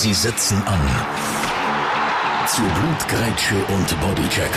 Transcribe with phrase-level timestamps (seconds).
[0.00, 0.80] Sie setzen an.
[2.46, 4.50] Zu Blutgrätsche und Bodycheck.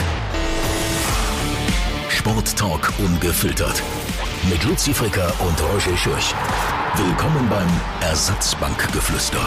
[2.09, 3.81] Sporttalk ungefiltert.
[4.51, 6.35] Mit Luzi Fricker und Roger Schürch.
[6.95, 7.67] Willkommen beim
[8.07, 9.41] Ersatzbankgeflüster.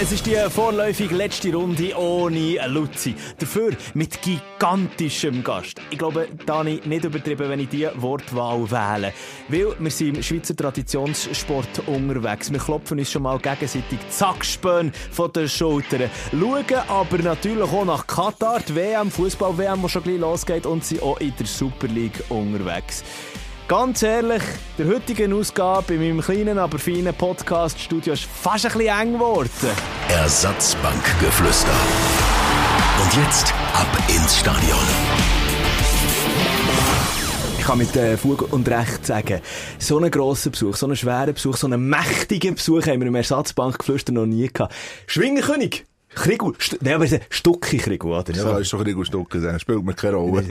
[0.00, 3.14] Es ist die vorläufig letzte Runde ohne Luzi.
[3.38, 5.80] Dafür mit gigantischem Gast.
[5.90, 9.12] Ich glaube, Dani, nicht übertrieben, wenn ich die Wortwahl wähle.
[9.48, 12.50] Weil wir sind im Schweizer Traditionssport unterwegs.
[12.52, 16.10] Wir klopfen uns schon mal gegenseitig Zackspön von den Schultern.
[16.30, 21.02] Schauen aber natürlich auch nach Katar, die WM, Fußball-WM, die schon gleich losgeht und sind
[21.02, 23.02] auch in der Super League unterwegs.
[23.68, 24.42] Ganz ehrlich,
[24.76, 29.48] der heutigen Ausgabe in meinem kleinen, aber feinen Podcast-Studio ist fast ein bisschen eng geworden.
[30.08, 31.72] Ersatzbankgeflüster.
[33.02, 34.78] Und jetzt ab ins Stadion.
[37.58, 39.40] Ich kann mit äh, Fug und Recht sagen,
[39.78, 43.14] so einen grossen Besuch, so einen schweren Besuch, so einen mächtigen Besuch haben wir im
[43.14, 44.74] Ersatzbankgeflüster noch nie gehabt.
[45.06, 45.84] Schwingerkönig!
[46.14, 48.32] St nein, aber Stucki Krigu, oder?
[48.32, 50.42] Ja, ist doch Krigu Stucki, das spielt mir keine Rolle.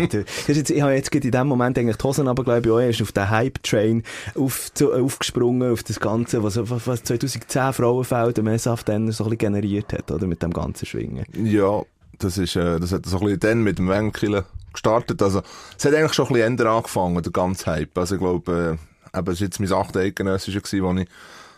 [0.48, 3.02] jetzt, ich habe jetzt in dem Moment eigentlich die Hosen aber glaube ich, auch erst
[3.02, 4.04] auf den Hype-Train
[4.36, 9.30] auf, zu, aufgesprungen, auf das Ganze, was, was 2010 Frauenfeld im SF dann so ein
[9.30, 10.28] bisschen generiert hat, oder?
[10.28, 11.26] Mit dem ganzen Schwingen.
[11.34, 11.84] Ja,
[12.18, 15.22] das ist, äh, das hat so ein bisschen dann mit dem Wenkillen gestartet.
[15.22, 15.42] Also,
[15.78, 17.98] es hat eigentlich schon ein bisschen ändern angefangen, der ganze Hype.
[17.98, 18.78] Also, ich glaube,
[19.14, 19.98] äh, eben, es war jetzt mein 8.
[19.98, 21.08] Eidgenössische, das ich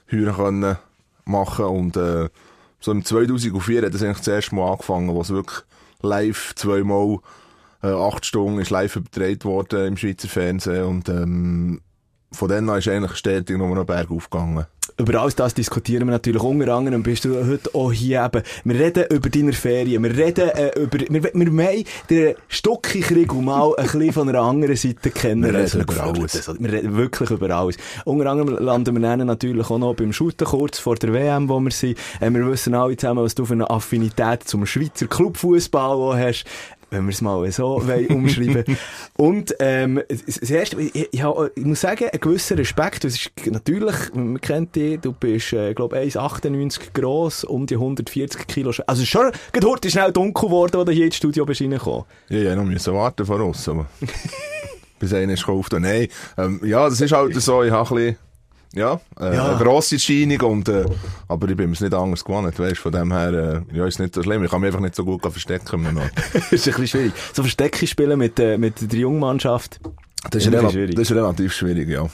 [0.08, 0.78] hören
[1.26, 2.30] machen und, äh,
[2.84, 5.62] so im 2004 hat das eigentlich das erste Mal angefangen, wo es wirklich
[6.02, 7.20] live zweimal
[7.81, 11.81] äh, acht Stunden ist live übertragen worden im Schweizer Fernsehen und ähm,
[12.34, 14.66] von dann an ist eigentlich stetig nur noch Berg aufgegangen
[14.98, 18.44] über alles das diskutieren wir natürlich unter anderem, bist du heute auch hier eben.
[18.64, 23.76] Wir reden über deine Ferien, wir reden äh, über, wir, wir meinen den Stockikrieg mal
[23.78, 25.44] ein bisschen von einer anderen Seite kennen.
[25.44, 26.50] Wir reden über alles.
[26.59, 27.78] Wir reden wirklich über alles.
[28.06, 31.59] Unter anderem landen wir dann natürlich auch noch beim Shooten kurz vor der WM, wo
[31.59, 31.98] wir sind.
[32.20, 36.45] Äh, wir wissen alle zusammen, was du für eine Affinität zum Schweizer Clubfußball hast
[36.94, 37.75] wenn wir es mal so
[38.09, 38.77] umschreiben
[39.17, 43.04] Und ähm, das erste, ich, ich, ich muss sagen, ein gewisser Respekt.
[43.04, 48.48] Das ist natürlich, man kennt dich, du bist, äh, glaube 1,98 gross, um die 140
[48.48, 48.71] Kilo.
[48.87, 52.05] Also schon, gerade heute schnell dunkel geworden, als du hier ins Studio bist reingekommen.
[52.30, 53.87] Ja, ja, noch müssen warten von uns, aber
[54.99, 55.73] bis einer ist gekauft.
[55.73, 58.17] Nein, ähm, ja, das ist halt so, ich habe ein bisschen
[58.76, 59.50] ja, äh, ja.
[59.50, 60.86] eine grosse Erscheinung und, äh,
[61.28, 64.16] aber ich bin mir nicht anders gewohnt, weißt, von dem her, äh, ja, ist nicht
[64.16, 64.44] so schlimm.
[64.44, 65.84] Ich kann mich einfach nicht so gut verstecken.
[66.34, 67.14] das ist ein bisschen schwierig.
[67.33, 69.80] So Verstecken spielen mit, äh, mit der Jungmannschaft.
[70.32, 70.95] Das ist, schwierig.
[70.95, 72.06] das ist relativ schwierig, ja.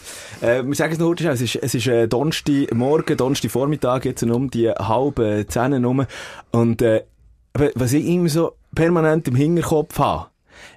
[0.42, 4.24] Äh, wir sagen es noch es ist, es ist äh, Donnerstag Morgen, Donnerstag Vormittag, jetzt
[4.24, 6.06] um die halbe Zähne rum.
[6.52, 7.04] Und, äh,
[7.54, 10.28] was ich immer so permanent im Hinterkopf habe,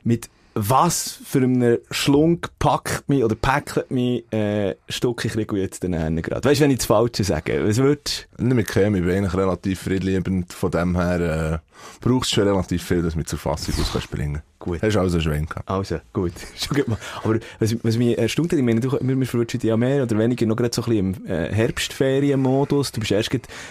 [0.05, 5.95] mit was für einen Schlunk packt mich oder packt mich äh, Stück ich jetzt den
[5.95, 6.49] Ende gerade.
[6.49, 7.67] Weißt du, wenn ich das Falsche sage?
[7.67, 8.29] Was wird?
[8.39, 10.53] Nicht mit Chemie, ich bin eigentlich relativ friedliebend.
[10.53, 13.93] Von dem her äh, brauchst du schon relativ viel, dass du mit zur Fassung aus
[13.93, 14.81] kannst springen Gut.
[14.81, 15.69] Hast du also schon gehabt.
[15.69, 16.33] Also, gut.
[17.25, 20.17] Aber was, was mich erstaunt hat, ich meine, du, wir, wir verrutschen ja mehr oder
[20.19, 22.93] weniger noch gerade so ein bisschen im äh, Herbstferienmodus.
[22.93, 23.31] Du bist erst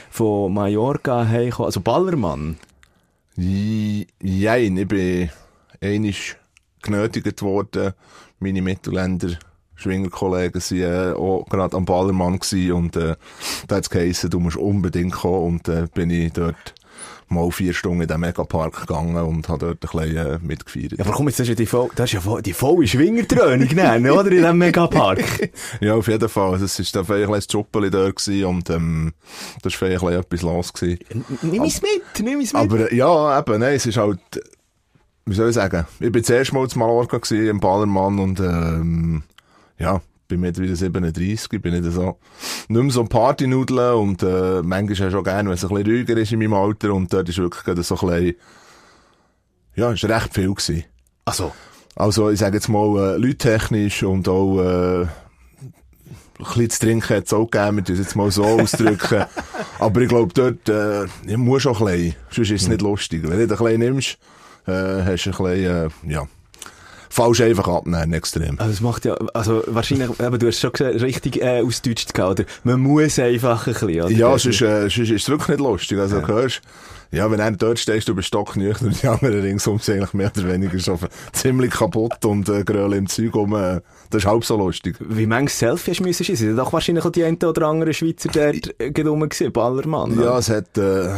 [0.09, 2.57] von Mallorca hergekommen, also Ballermann.
[3.37, 5.29] Jein, ich bin
[5.79, 6.35] einisch
[6.81, 7.93] genötigt worden.
[8.39, 9.37] Meine Mittelländer
[9.75, 13.15] Schwingerkollegen sind äh, auch gerade am Ballermann gewesen und äh,
[13.67, 16.75] da hat es geheissen, du musst unbedingt kommen und äh, bin ich dort
[17.31, 20.93] mal vier Stunden in den Megapark gegangen und habe dort ein bisschen äh, mitgefeiert.
[20.97, 24.11] Ja, aber komm, jetzt hast du die, voll, das ist ja die volle Schwingertröhnung nennen,
[24.11, 24.29] oder?
[24.29, 25.51] In diesem Megapark.
[25.79, 26.61] ja, auf jeden Fall.
[26.61, 29.13] Es war dann ein Juppeli dort gewesen und ähm,
[29.63, 30.99] das war bisschen etwas los gewesen.
[31.41, 32.61] Nimm es mit, nimm es mit.
[32.61, 34.19] Aber ja, eben, nein, es ist halt
[35.31, 39.23] wie soll ich sagen, ich bin zuerst mal zu Mallorca gewesen, im Ballermann und, ähm,
[39.79, 42.17] ja, bin mittlerweile 37, bin nicht so,
[42.67, 46.17] nicht mehr so ein Partynudeln und, äh, manchmal auch gerne, wenn es ein bisschen ruhiger
[46.17, 48.35] ist in meinem Alter und dort ist wirklich so ein bisschen,
[49.75, 50.83] ja, ist recht viel gewesen.
[51.25, 51.51] Ach so.
[51.95, 55.09] Also, ich sage jetzt mal, äh, leuttechnisch und auch, äh, ein
[56.39, 59.25] bisschen zu trinken hat es auch gegeben, wir jetzt mal so ausdrücken.
[59.79, 63.23] Aber ich glaube, dort, äh, ich muss auch ein bisschen, sonst ist es nicht lustig.
[63.23, 64.17] Wenn du ein bisschen nimmst,
[64.67, 66.27] äh, hast du ein bisschen, äh, ja,
[67.11, 68.59] falsch einfach abnehmen, extrem.
[68.59, 72.45] Also es macht ja, also wahrscheinlich, aber du hast schon gesagt, richtig äh, ausdeutscht oder?
[72.63, 74.11] Man muss einfach ein bisschen, oder?
[74.11, 75.99] Ja, sonst, äh, sonst ist es wirklich nicht lustig.
[75.99, 76.27] Also ja.
[76.27, 76.61] hörst,
[77.11, 80.31] ja, wenn du dort stehst, du bist stocknüchtern und die anderen ringsum sind eigentlich mehr
[80.35, 80.97] oder weniger schon
[81.33, 83.53] ziemlich kaputt und äh, gröle im Zeug um.
[83.53, 84.95] Äh, das ist halb so lustig.
[84.99, 86.55] Wie manches Selfie hast du müssen schiessen?
[86.55, 90.17] doch wahrscheinlich auch die eine oder andere Schweizer dort äh, gedummen gewesen, Ballermann.
[90.21, 91.09] Ja, es hat äh,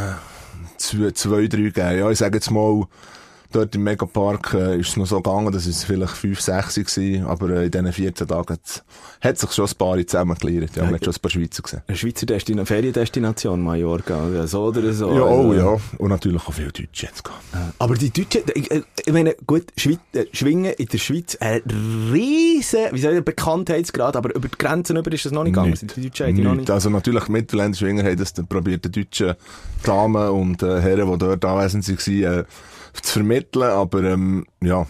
[0.77, 1.99] zwei, zwei, drei gegeben.
[1.99, 2.87] Ja, ich sage jetzt mal,
[3.53, 7.25] Dort im Megapark äh, ist es noch so gegangen, dass es vielleicht 5, 6 waren,
[7.27, 8.57] aber äh, in diesen 14 Tagen
[9.21, 10.75] hat, sich schon ein paar zusammengelernt.
[10.75, 11.81] Ja, man hat schon ein paar Schweizer gesehen.
[11.88, 15.13] Eine Schweizer Destin Feriendestination, Mallorca, so oder so.
[15.13, 15.77] Ja, oh Also- ja.
[16.00, 17.23] Und natürlich auch viele Deutsche jetzt.
[17.79, 21.61] Aber die Deutschen, ich, äh, ich meine, gut, Schweiz, äh, Schwingen in der Schweiz, ein
[22.11, 25.69] riesen, wie soll ich, Bekanntheitsgrad, aber über die Grenzen über ist das noch nicht gegangen.
[25.71, 25.95] Nicht.
[25.95, 26.59] Die Deutschen haben die noch Nicht.
[26.61, 26.71] nicht.
[26.71, 29.35] Also natürlich, die Mittelländischen Schwinger haben das dann probiert, die deutschen
[29.83, 32.44] Damen und äh, Herren, die dort anwesend waren, äh,
[33.01, 34.85] zu vermitteln, aber ähm, ja,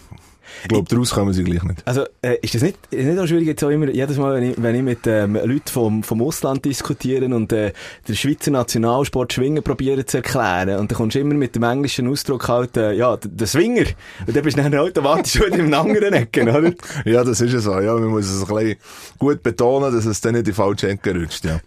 [0.62, 1.82] ich glaube, daraus kommen sie gleich nicht.
[1.84, 4.50] Also, äh, ist das nicht, ist nicht auch schwierig, jetzt auch immer, jedes Mal, wenn
[4.50, 7.72] ich, wenn ich mit ähm, Leuten vom, vom Ausland diskutiere und äh,
[8.08, 12.08] den Schweizer Nationalsport Schwingen probiere zu erklären, und dann kommst du immer mit dem englischen
[12.08, 13.86] Ausdruck halt, äh, ja, der, Swinger.
[14.26, 16.72] Und dann bist du dann automatisch wieder im anderen Ecken, oder?
[17.04, 17.78] Ja, das ist ja so.
[17.80, 18.78] Ja, man muss es ein bisschen
[19.18, 21.44] gut betonen, dass es dann nicht in die falsche Ecke rutscht.
[21.44, 21.60] Ja.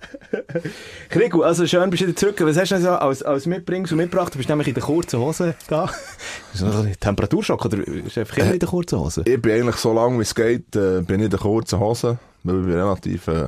[1.10, 2.36] Krigu, also schön bist du wieder zurück.
[2.40, 4.34] Was hast du denn so als, als Mitbringst und mitgebracht?
[4.34, 5.86] Du bist nämlich in der kurzen Hose da.
[6.54, 9.24] Ist das ein Temperaturschock oder ist einfach immer in der kurzen Hose?
[9.26, 12.18] Ich bin eigentlich so lange wie es geht, äh, bin ich in der kurzen Hose,
[12.44, 13.48] weil ich bin relativ, äh,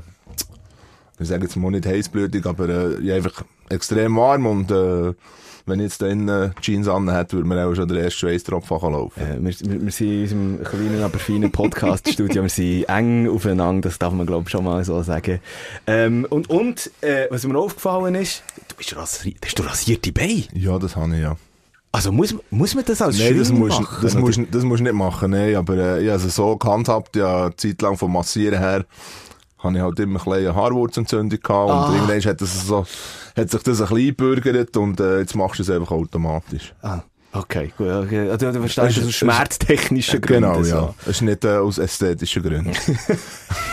[1.20, 5.14] ich sage jetzt mal nicht heißblütig, aber äh, einfach extrem warm und äh,
[5.70, 8.92] wenn ich jetzt dann äh, Jeans an hätte, würde mir auch schon der erste Schweißtropfen
[8.92, 9.22] laufen.
[9.22, 12.42] Äh, wir, wir, wir sind in unserem kleinen, aber feinen Podcast-Studio.
[12.42, 15.40] wir sind eng aufeinander, das darf man, glaube ich, schon mal so sagen.
[15.86, 20.46] Ähm, und, und, äh, was mir aufgefallen ist, du bist rasiert, hast du rasierte Beine?
[20.54, 21.38] Ja, das habe ich ja.
[21.92, 23.98] Also, muss, muss man das als Nein, das musst, machen?
[24.04, 27.46] das, musst, das musst du nicht machen, nein, aber äh, ich es so gehandhabt, ja,
[27.48, 28.86] eine Zeit lang vom Massieren her,
[29.58, 31.88] habe ich halt immer ein eine Haarwurzentzündung gehabt Ah.
[31.88, 32.86] und irgendwann hat, das so,
[33.36, 36.74] hat sich das ein bisschen eingebürgert und äh, jetzt machst du es einfach automatisch.
[36.84, 37.02] Ah,
[37.34, 37.88] okay, gut.
[37.88, 38.30] Okay.
[38.30, 40.44] Also, du verstehst Es das ist- aus schmerztechnischen Gründen.
[40.52, 40.76] Genau, so.
[40.76, 40.94] ja.
[41.04, 42.72] Es ist nicht äh, aus ästhetischen Gründen.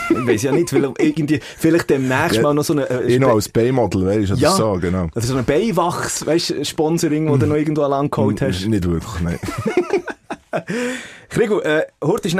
[0.09, 3.19] Ich weiß ja nicht, vielleicht, irgendwie, vielleicht demnächst Ja, mal noch so eine, äh, ich
[3.19, 4.49] noch als Beimodel, weißt du, Ja.
[4.49, 5.09] das so, genau.
[5.13, 8.63] also so ein Beiwachs, weißt du, Sponsoring, wo du noch irgendwo lang geholt hast.
[8.63, 9.37] N- Nicht wirklich, nein.
[11.29, 11.85] Krigo, äh,
[12.23, 12.35] ich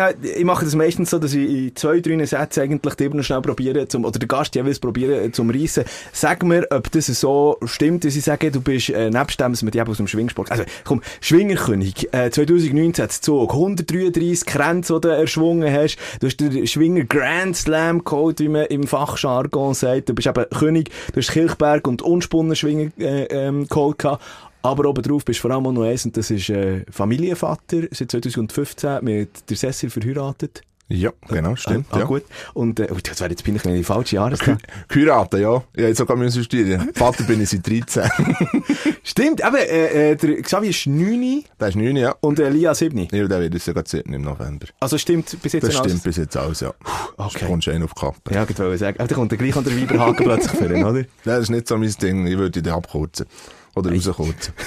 [0.45, 3.87] mache das meistens so, dass ich in zwei, drei Sätzen eigentlich dir noch schnell probiere,
[3.87, 5.83] zum, oder der Gast jeweils probiere äh, zum Reissen.
[6.13, 9.59] Sag mir, ob das so stimmt, dass ich sage, du bist, äh, nebst dem, dass
[9.59, 15.01] dich eben aus dem Schwingsport, also, komm, Schwingerkönig, äh, 2019 zu Zug, 133 Grenzen, die
[15.01, 20.09] du erschwungen hast, du hast den Schwinger Grand Slam geholt, wie man im Fachjargon sagt,
[20.09, 24.23] du bist eben König, du hast Kilchberg und unspunnen Schwinger, äh, ähm, geholt gehabt.
[24.61, 28.11] Aber obendrauf bist du vor allem auch noch eins, und das ist äh, Familienvater, seit
[28.11, 30.61] 2015 mit der Cecil verheiratet.
[30.89, 32.05] Ja, genau, stimmt, ah, ja.
[32.05, 32.23] gut.
[32.53, 34.57] Und, äh, oh, das wäre jetzt bin ich in die falsche Jahreszahl.
[34.87, 35.61] Geheiratet, ja.
[35.75, 36.91] Ich habe sogar müssen studieren.
[36.93, 38.09] Vater bin ich seit 13.
[39.03, 42.15] Stimmt, eben, äh, äh, der Xavier ist 9 Der ist 9, ja.
[42.21, 43.09] und äh, Lia 7.
[43.11, 44.67] Ja, der wird es ja gerade 7 im November.
[44.79, 46.03] Also stimmt bis jetzt Das noch stimmt alles?
[46.03, 46.73] bis jetzt alles, ja.
[47.17, 47.39] okay.
[47.41, 48.33] Du kommst einen auf die Kappe.
[48.33, 48.99] Ja, ich wollte sagen.
[48.99, 50.93] Aber da kommt der gleich an der Weiberhaken plötzlich für ihn, oder?
[50.93, 52.25] Nein, das ist nicht so mein Ding.
[52.27, 53.25] Ich würde den abkürzen.
[53.77, 54.53] Oder rauskürzen.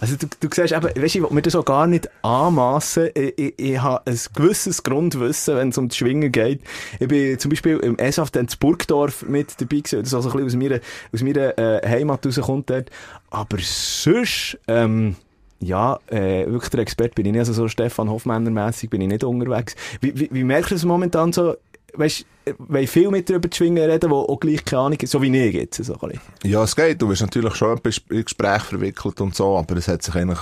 [0.00, 3.10] Also du, du siehst eben, weißt du, ich will mir das auch gar nicht anmassen.
[3.14, 6.62] Ich, ich, ich habe ein gewisses Grundwissen, wenn es um die Schwingen geht.
[6.98, 10.00] Ich bin zum Beispiel im SAF in Burgdorf mit dabei gewesen.
[10.00, 10.80] Das ist also ein bisschen aus meiner,
[11.12, 12.90] aus meiner äh, Heimat rauskommt dort.
[13.28, 15.16] Aber sonst, ähm,
[15.60, 17.40] ja, äh, wirklich der Experte bin ich nicht.
[17.40, 19.76] Also so Stefan Hofmänner-mässig bin ich nicht unterwegs.
[20.00, 21.56] Wie, wie, wie merkst du das momentan so?
[21.94, 24.98] Weißt du, weil viel mit dir über die Schwingen reden, die auch gleich keine Ahnung
[25.04, 25.84] so wie ich jetzt.
[25.84, 26.20] So ein.
[26.44, 27.00] Ja, es geht.
[27.00, 27.78] Du wirst natürlich schon
[28.10, 30.40] in Gespräch verwickelt und so, aber es hat sich eigentlich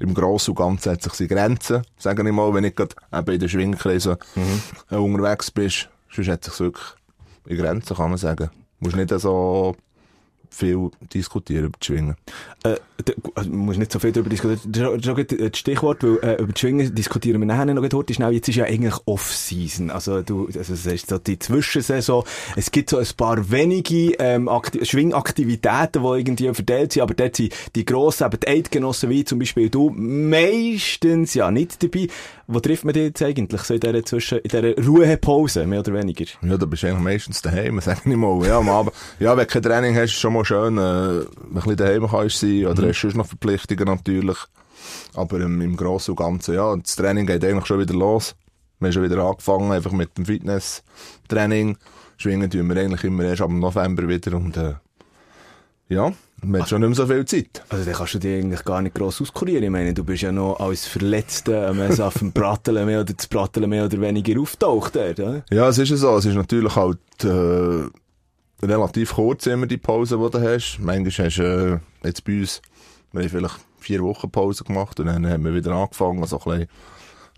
[0.00, 3.32] im Grossen und Ganzen hat sich seine Grenzen, sage ich mal, wenn ich gerade eben
[3.32, 4.16] in den Schwingkreisen
[4.90, 6.84] äh, unterwegs bist, sonst hat sich wirklich
[7.46, 8.50] in Grenzen, kann man sagen.
[8.80, 9.74] Du musst nicht so
[10.50, 12.16] viel diskutieren über die Schwingen.
[12.64, 14.60] Äh, da, also, man muss nicht so viel darüber diskutieren.
[14.72, 18.14] Das ist auch- das Stichwort, weil äh, über die Schwingen diskutieren wir nachher noch heute
[18.14, 18.32] schnell.
[18.32, 19.90] Jetzt ist ja eigentlich Off-Season.
[19.90, 22.24] Also du, also es ist so die Zwischensaison.
[22.56, 27.36] Es gibt so ein paar wenige ähm, Akti Schwingaktivitäten, die irgendwie verteilt sind, aber dort
[27.36, 32.08] sind die grossen, eben die Eidgenossen wie zum Beispiel du, meistens ja nicht dabei.
[32.48, 35.92] Wo trifft man dich jetzt eigentlich so in dieser, Zwischen in dieser Ruhepause, mehr oder
[35.94, 36.26] weniger?
[36.42, 38.46] Ja, da bist du eigentlich meistens daheim, sag ich mal.
[38.46, 38.92] Ja, am Abend.
[39.18, 42.06] Ja, wenn du kein Training hast, ist es schon mal schön, äh, ein bisschen daheim
[42.08, 44.38] kannst sein, oder hast du sonst noch Verpflichtungen natürlich.
[45.14, 48.34] Aber ähm, im Grossen und Ganzen, ja, das Training geht eigentlich schon wieder los.
[48.78, 51.78] Wir haben schon wieder angefangen, einfach mit dem Fitness-Training.
[52.18, 54.74] Schwingen tun wir eigentlich immer erst ab November wieder und, äh,
[55.88, 56.12] ja,
[56.42, 57.62] man hat schon nicht mehr so viel Zeit.
[57.68, 59.64] Also, dann kannst du dich eigentlich gar nicht gross auskurieren.
[59.64, 63.26] Ich meine, du bist ja noch als Verletzter am auf dem Bratteln mehr oder das
[63.26, 65.44] Bratteln mehr oder weniger auftaucht dort, oder?
[65.50, 66.16] Ja, es ist ja so.
[66.16, 67.88] Es ist natürlich halt äh,
[68.64, 70.78] relativ kurz immer die Pause, die du hast.
[70.78, 72.60] Manchmal hast du äh, jetzt bei uns,
[73.16, 76.44] wir haben vielleicht vier Wochen Pause gemacht und dann haben wir wieder angefangen, so ein
[76.44, 76.68] bisschen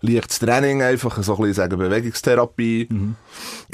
[0.01, 2.87] leichtes Training einfach, so ein bisschen sagen Bewegungstherapie.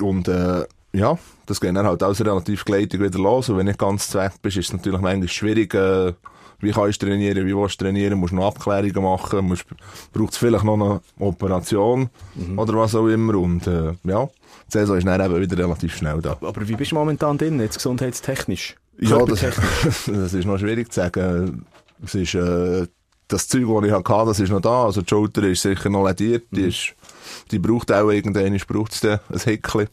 [0.01, 3.71] Und äh, ja, das geht dann halt alles relativ gleitig wieder los und wenn du
[3.71, 6.13] nicht ganz weg bist, ist es natürlich manchmal schwierig, äh,
[6.59, 9.65] wie kannst du trainieren, wie willst du trainieren, musst noch Abklärungen machen, musst,
[10.13, 12.57] braucht es vielleicht noch eine Operation Mhm.
[12.57, 16.21] oder was auch immer und äh, ja, die Saison ist dann eben wieder relativ schnell
[16.21, 16.38] da.
[16.41, 18.75] Aber wie bist du momentan drin, jetzt gesundheitstechnisch?
[19.00, 19.41] Ja, das,
[20.07, 21.65] das ist noch schwierig zu sagen.
[22.03, 22.87] Es ist, äh,
[23.27, 24.85] das Zeug, das ich hatte, das ist noch da.
[24.85, 26.45] Also die Schulter ist sicher noch lediert.
[26.51, 26.67] Die, Mhm.
[26.67, 26.93] ist,
[27.51, 29.87] die braucht auch irgendwann, braucht es ein Häkchen.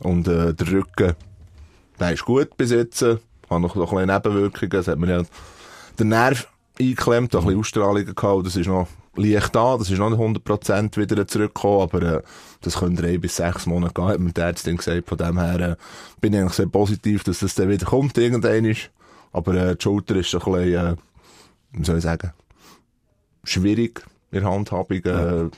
[0.00, 1.14] Und äh, der Rücken,
[2.00, 3.02] der ist gut bis jetzt.
[3.02, 4.80] Hat noch, noch ein bisschen Nebenwirkungen.
[4.80, 5.22] Es hat mir ja
[5.98, 6.48] den Nerv
[6.80, 8.46] eingeklemmt, ein bisschen Ausstrahlungen gehabt.
[8.46, 8.86] Das ist noch
[9.16, 9.76] leicht da.
[9.76, 11.82] Das ist noch nicht 100% wieder zurückgekommen.
[11.82, 12.22] Aber äh,
[12.62, 15.08] das können drei bis sechs Monate gehen, hat mir die Ärztin gesagt.
[15.08, 15.76] Von dem her äh,
[16.20, 18.74] bin ich eigentlich sehr positiv, dass das dann wieder kommt irgendwann.
[19.32, 20.96] Aber äh, die Schulter ist ein bisschen, äh,
[21.72, 22.32] wie soll ich sagen,
[23.44, 24.98] schwierig in der Handhabung.
[25.04, 25.50] Äh,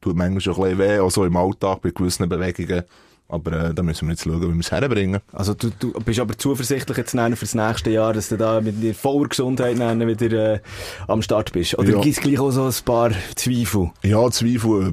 [0.00, 2.84] tut manchmal schon ein bisschen weh, auch so im Alltag bei gewissen Bewegungen.
[3.28, 5.20] Aber äh, da müssen wir jetzt schauen, wie wir es herbringen.
[5.32, 8.60] Also du, du bist aber zuversichtlich jetzt nennen für das nächste Jahr, dass du da
[8.60, 10.60] mit der voller Gesundheit nennen wieder äh,
[11.06, 11.78] am Start bist?
[11.78, 12.00] Oder Ja.
[12.00, 13.92] gibt es gleich auch so ein paar Zweifel?
[14.02, 14.90] Ja, Zweifel,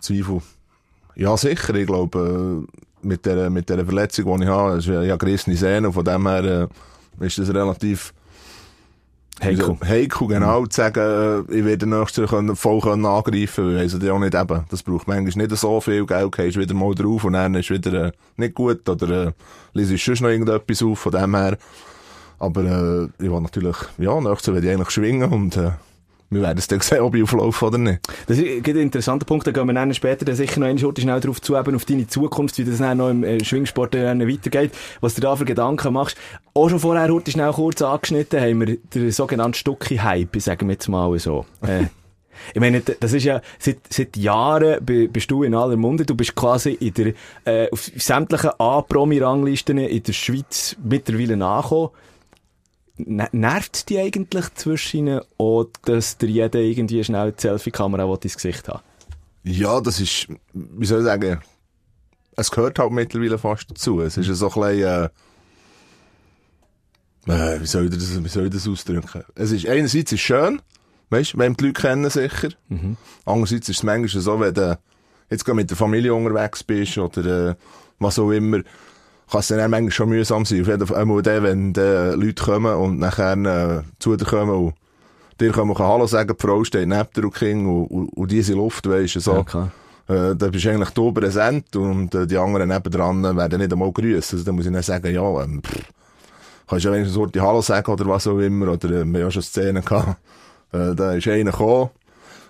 [0.00, 0.40] Zweifel.
[1.16, 1.74] Ja, sicher.
[1.74, 5.92] Ich glaube, äh, mit der, mit der Verletzung, die ich habe, ist ja, gerissene Sehnen,
[5.92, 6.68] von dem her
[7.20, 8.14] äh, ist das relativ
[9.42, 9.78] Heiko.
[9.84, 13.98] heikel, genau, zu sagen, äh, ich werde nächstes Jahr voll können angreifen können, weil also
[13.98, 14.64] ja auch nicht eben.
[14.70, 18.06] Das braucht manchmal nicht so viel Geld, gehst wieder mal drauf und dann ist wieder
[18.06, 19.32] äh, nicht gut oder äh,
[19.72, 21.58] liest sonst noch irgendetwas auf, von dem her.
[22.38, 25.72] Aber äh, ich will natürlich, ja, nächstes Jahr werde ich eigentlich schwingen und äh,
[26.34, 28.00] wir werden es dann sehen, ob ich auflaufe oder nicht.
[28.26, 31.00] Das ist ein interessanter Punkt, da gehen wir dann später dann sicher noch eine Schurte
[31.00, 34.20] schnell drauf zu, eben auf deine Zukunft, wie das dann noch im äh, Schwingsport dann
[34.28, 36.16] weitergeht, was du da für Gedanken machst.
[36.52, 40.88] Auch schon vorher heute schnell kurz angeschnitten haben wir den sogenannten Stucki-Hype, sagen wir jetzt
[40.88, 41.46] mal so.
[41.66, 41.86] Äh,
[42.52, 46.04] Ich meine, das ist ja, seit, seit Jahren bi- bist du in aller Munde.
[46.04, 47.12] Du bist quasi in der,
[47.44, 51.90] äh, auf sämtlichen A-Promi-Ranglisten in der Schweiz mittlerweile nachgekommen.
[52.96, 58.34] Ner- Nervt die eigentlich zwischen ihnen oder dass der jeder irgendwie schnell die Selfie-Kamera ins
[58.36, 58.82] Gesicht haben?
[59.42, 61.40] Ja, das ist, wie soll ich sagen,
[62.36, 64.00] es gehört halt mittlerweile fast dazu.
[64.00, 65.10] Es ist so ein bisschen,
[67.26, 69.24] äh, äh, wie soll ich das, wie soll ich das ausdrücken?
[69.34, 70.60] Es ist, einerseits ist es schön,
[71.10, 72.48] weißt, wenn die Leute kennen sicher.
[73.24, 74.78] Andererseits ist es manchmal so, wenn du
[75.30, 77.54] jetzt gerade mit der Familie unterwegs bist oder, äh,
[77.98, 78.60] was auch immer,
[79.34, 80.60] kann es dann manchmal schon mühsam sein.
[80.60, 84.50] Auf jeden Fall einmal dann, wenn dann Leute kommen und nachher äh, zu dir kommen
[84.50, 84.74] und
[85.40, 88.54] dir können Hallo sagen, die Frau steht neben dir und die und, und, und diese
[88.54, 89.42] Luft, weisst du, so.
[89.42, 89.72] klar.
[90.06, 93.90] Äh, da bist du eigentlich du präsent und äh, die anderen nebendran werden nicht einmal
[93.90, 94.38] grüßen.
[94.38, 95.82] Also da muss ich dann sagen, ja, ähm, pff,
[96.68, 98.68] kannst ja wenigstens die Hallo sagen oder was auch immer.
[98.68, 100.16] Oder äh, wir haben ja schon Szenen gehabt.
[100.72, 101.90] Äh, da ist einer gekommen,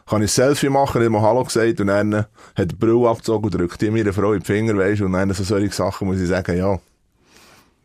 [0.06, 2.14] kann ich ein Selfie machen, nicht mal Hallo gesagt und dann
[2.54, 5.12] hat die Brille abgezogen und drückt ihm ihre Frau in die Finger, weisst du, und
[5.12, 6.78] dann so solche Sachen muss ich sagen, ja,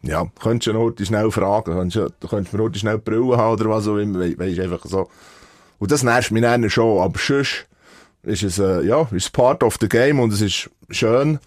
[0.01, 3.53] ja, könntest du noch schnell fragen, könntest du, du könntest mir schnell die Brille haben
[3.53, 5.09] oder was auch immer, we weisst einfach so.
[5.77, 7.65] Und das nervt mich dann schon, aber sonst
[8.23, 11.39] ist es, äh, ja, ist part of the game und es ist schön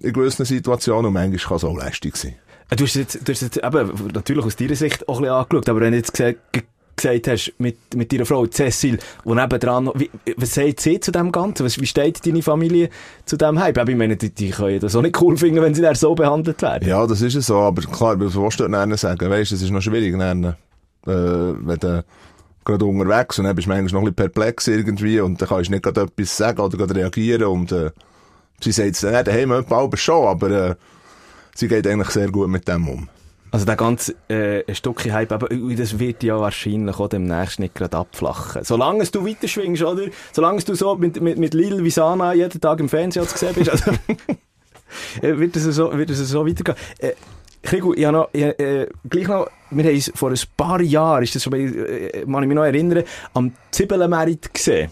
[0.00, 2.34] in gewissen Situationen und manchmal kann es auch lästig sein.
[2.70, 5.34] Äh, Du hast jetzt, du hast jetzt eben, natürlich aus deiner Sicht auch ein bisschen
[5.34, 6.62] angeschaut, aber wenn du jetzt gesagt, ge-
[6.96, 11.32] gesagt hast, mit, mit deiner Frau Cecil, die nebendran, wie, was sagt sie zu dem
[11.32, 11.64] Ganzen?
[11.64, 12.90] Was, wie steht deine Familie
[13.24, 13.78] zu dem Hype?
[13.78, 16.14] Aber Ich meine, die, die können das auch nicht cool finden, wenn sie dann so
[16.14, 16.88] behandelt werden.
[16.88, 19.30] Ja, das ist es so, aber klar, was willst du dann sagen?
[19.30, 20.54] Weißt du, es ist noch schwierig, dann, äh,
[21.06, 22.04] wenn du
[22.64, 25.68] gerade unterwegs und dann bist du manchmal noch ein bisschen perplex irgendwie und dann kannst
[25.68, 27.90] du nicht gerade etwas sagen oder gerade reagieren und äh,
[28.60, 30.74] sie sagt es dann hey, wir aber schon, aber äh,
[31.54, 33.08] sie geht eigentlich sehr gut mit dem um.
[33.54, 37.76] Also der ganze äh, Stückchen Hype, aber ui, das wird ja wahrscheinlich auch demnächst nicht
[37.76, 38.64] gerade abflachen.
[38.64, 40.06] Solange du weiter schwingst, oder?
[40.32, 43.70] Solange du so mit, mit, mit Lil Visana jeden Tag im Fernsehen zu sehen bist,
[43.70, 43.92] also,
[45.22, 46.74] äh, wird es so, wird es so weitergehen.
[46.98, 47.12] Äh,
[47.62, 51.22] Krigu, ich habe noch, ich, äh, gleich noch, wir haben uns vor ein paar Jahren,
[51.22, 54.90] ist das schon, bei- äh, kann ich mich noch erinnern, am Zibbelenmerit gesehen.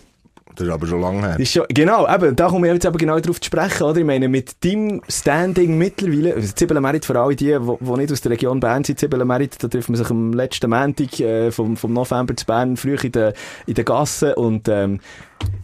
[0.54, 1.46] Das ist aber schon lange her.
[1.46, 3.98] Schon, genau, eben, da kommen wir jetzt eben genau drauf zu sprechen, oder?
[3.98, 8.32] Ich meine, mit deinem Standing mittlerweile, also Zibbelenmerit für alle die, die, nicht aus der
[8.32, 12.36] Region Bern sind, Zibbelenmerit, da trifft man sich am letzten Montag äh, vom, vom November
[12.36, 13.32] zu Bern, früh in den,
[13.66, 15.00] in den Gassen und, ähm,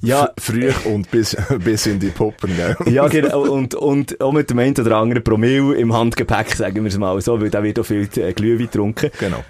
[0.01, 2.77] ja, Früh und bis, bis in die Puppen, gell?
[2.93, 6.89] ja, genau, und, und auch mit dem einen oder anderen Promille im Handgepäck, sagen wir
[6.89, 9.11] es mal so, weil da wird auch viel äh, Glühwein getrunken.
[9.19, 9.45] Genau.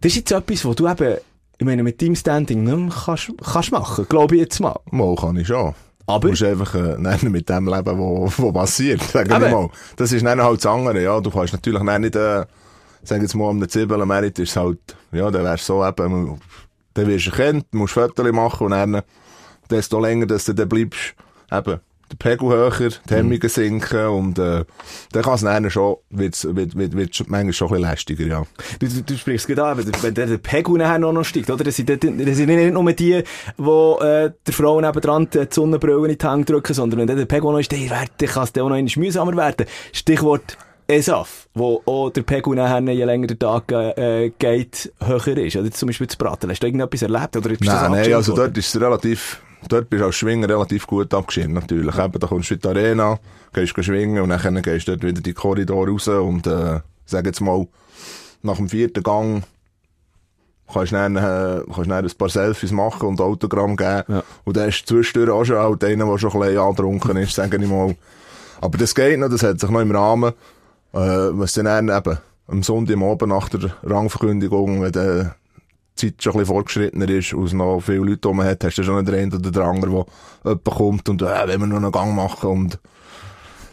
[0.00, 1.18] Das ist jetzt etwas, wo du eben,
[1.60, 4.80] ich meine, mit deinem Standing mehr kannst, kannst machen, glaube ich jetzt mal.
[4.90, 5.74] Mal kann ich schon.
[6.06, 6.96] Aber- Du musst einfach äh,
[7.28, 9.02] mit dem leben, wo, wo passiert.
[9.12, 9.68] Sag ich Aber- mal.
[9.96, 11.02] Das ist dann halt das andere.
[11.02, 12.46] Ja, du kannst natürlich nicht, äh,
[13.02, 14.78] sag jetzt mal, am Zwiebeln Merit ist halt,
[15.12, 16.40] ja, dann wär's so eben,
[16.94, 19.02] dann wirst du erkannt, musst Fotos machen und dann,
[19.68, 21.14] desto länger, dass du dann bleibst,
[21.52, 21.78] eben,
[22.10, 24.64] der Pegel höher, die Hemmungen sinken und äh,
[25.12, 28.42] dann kann es dann schon, wird's, wird, wird, wird manchmal schon ein bisschen lästiger, ja.
[28.78, 31.50] Du, du, du sprichst gerade an, wenn, wenn der, der Pegel nachher noch, noch steigt,
[31.50, 31.64] oder?
[31.64, 33.22] Das sind, das sind nicht nur die,
[33.56, 37.26] die äh, der Frau nebendran die Sonnenbrille in die Hänge drücken, sondern wenn der der
[37.26, 39.66] Pegel noch ist, dann kann es dann auch noch einmal mühsamer werden.
[39.92, 40.56] Stichwort
[40.90, 45.56] ESAF, wo auch der Pegel nachher, je länger der Tag äh, geht, höher ist.
[45.56, 46.50] Oder zum Beispiel zu Braten.
[46.50, 47.36] Hast du irgendetwas erlebt?
[47.36, 50.48] Oder ist das Nein, nein, also dort ist es relativ, dort bist du als Schwinger
[50.48, 51.96] relativ gut abgeschirmt, natürlich.
[51.98, 53.18] Eben, da kommst du in die Arena,
[53.52, 57.40] gehst schwingen und dann gehst du dort wieder die Korridor raus und, äh, sag jetzt
[57.40, 57.66] mal,
[58.42, 59.44] nach dem vierten Gang
[60.72, 64.04] kannst du dann, äh, kannst du dann ein paar Selfies machen und Autogramm geben.
[64.08, 64.22] Ja.
[64.44, 67.56] Und dann ist zwischendurch auch schon halt einer, der schon ein bisschen angetrunken ist, sage
[67.56, 67.96] ich mal.
[68.60, 70.32] Aber das geht noch, das hat sich noch im Rahmen,
[70.92, 75.36] äh, was dann eben am Sonntagabend nach der Rangverkündigung, wenn der
[76.00, 76.56] Zeit schon ein bisschen
[77.08, 80.02] ist und noch viele Leute rum hat, hast du schon einen oder den anderen, der
[80.44, 82.78] jemand kommt und, äh, wenn wir noch einen Gang machen und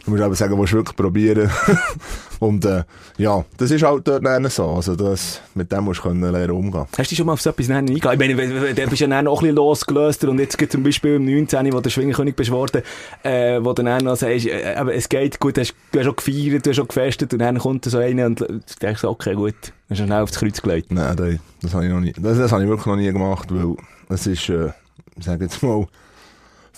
[0.08, 1.50] du musst eben sagen, willst du wirklich probieren.
[2.38, 2.84] und, äh,
[3.18, 4.66] ja, das ist halt dort so.
[4.70, 6.86] Also, das, mit dem musst du können lernen umgehen.
[6.96, 7.96] Hast du schon mal auf so etwas eingehen?
[7.96, 10.82] Ich meine, dann bist du ja dann auch ein bisschen losgelöst und jetzt gibt zum
[10.82, 12.82] Beispiel im 19., wo der Schwingerkönig bist worden,
[13.22, 16.06] äh, wo du dann noch sagst, äh, aber es geht gut, du hast, du hast
[16.06, 18.44] schon gefeiert, du hast schon gefestet und dann kommt so einer und
[18.82, 20.92] denkst, okay, gut, dann hast du schnell aufs Kreuz gelegt.
[20.92, 23.48] Nein, das, das habe ich noch nie, das, das habe ich wirklich noch nie gemacht,
[23.50, 23.76] weil
[24.08, 24.70] es ist, äh,
[25.16, 25.86] ich sage jetzt mal,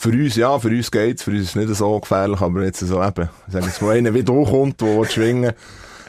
[0.00, 2.80] für uns, ja, für uns geht's, für uns ist es nicht so gefährlich, aber jetzt
[2.80, 5.52] so eben, ich sage jetzt mal, einer wie du kommt, der schwingen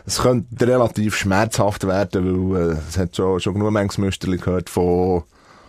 [0.06, 5.24] es könnte relativ schmerzhaft werden, weil, äh, es hat schon, schon genug Mengsmüsterli gehört von,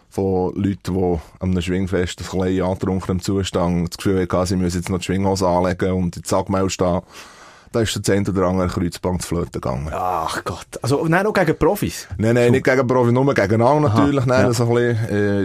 [0.09, 4.79] von Leuten, die einem Schwingfest ein bisschen angetrunken im Zustand das Gefühl hatten, sie müssen
[4.79, 7.00] jetzt noch die Schwinghose anlegen und in die Sagmail stehen.
[7.73, 9.88] Da ist der Zehnt oder andere Kreuzband zu flöten gegangen.
[9.93, 10.67] Ach Gott.
[10.83, 12.07] Also, nein, auch gegen Profis.
[12.19, 14.52] Nein, nein, nicht gegen Profi, nur gegeneinander Aha, natürlich, nein, ja.
[14.52, 14.97] so ein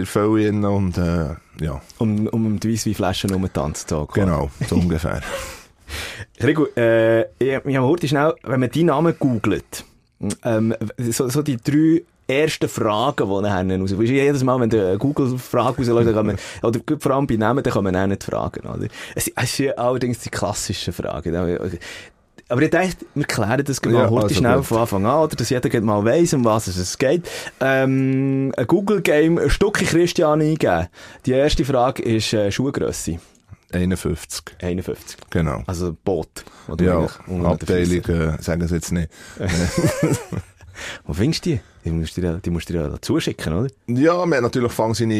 [0.04, 4.12] bisschen, äh, und, äh, ja, Um, um die Weissweinflaschen um den Tanztag.
[4.12, 5.22] genau, so ungefähr.
[6.42, 9.84] Rigo, äh, ich, ich habe heute schnell, wenn man deinen Namen googelt,
[10.44, 13.92] ähm, so, so die drei ersten Fragen, die nachher raus...
[13.92, 17.36] Weisst du, Jedes Mal, wenn du eine Google-Frage rauslässt, kann man, oder vor allem bei
[17.36, 18.88] Namen, dann kann man auch nicht fragen, oder?
[19.14, 21.34] Es, es sind allerdings die klassischen Fragen.
[22.50, 24.66] Aber ich dachte, wir klären das mal Ja, heute also schnell gut.
[24.66, 25.36] von Anfang an, oder?
[25.36, 27.28] Dass jeder mal weiss, um was es geht.
[27.60, 30.88] Ähm, ein Google-Game, Stucki Christian eingeben.
[31.26, 33.18] Die erste Frage ist, äh, Schuhgrösse.
[33.70, 35.18] 51, 51.
[35.28, 35.62] genau.
[35.66, 36.44] Also Boot.
[36.68, 37.06] oder Ja,
[37.44, 39.10] Abteilung, äh, sagen sie jetzt nicht.
[41.06, 41.60] Wo findest du die?
[41.84, 43.68] Die musst du dir, die musst du dir ja zuschicken, oder?
[43.88, 45.14] Ja, man hat natürlich Fang seine,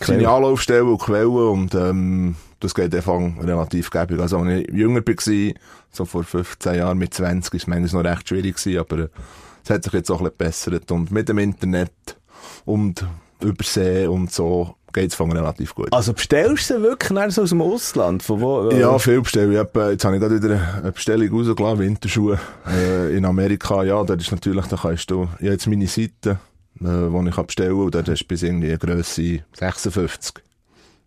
[0.00, 4.20] äh, seine Anlaufstellen und Quellen und, ähm, das geht einfach relativ gäbig.
[4.20, 5.54] Also, als ich jünger war,
[5.90, 9.08] so vor 15 Jahren mit 20, ist es manchmal noch recht schwierig gewesen, aber äh,
[9.62, 11.92] es hat sich jetzt auch ein bisschen gebessert und mit dem Internet
[12.64, 13.06] und
[13.40, 15.92] Übersee und so geht es relativ gut.
[15.92, 18.22] Also bestellst du sie wirklich so aus dem Ausland?
[18.22, 18.68] Von wo?
[18.68, 19.52] äh, Ja, viel bestellen.
[19.52, 23.82] Ich hab, jetzt habe ich gerade wieder eine Bestellung rausgelassen, Winterschuhe äh, in Amerika.
[23.82, 26.38] Ja, da ist natürlich, da kannst du, ich habe jetzt meine Seite,
[26.80, 30.34] äh, wo ich bestellen kann, und dort hast du bis irgendwie eine Grösse 56.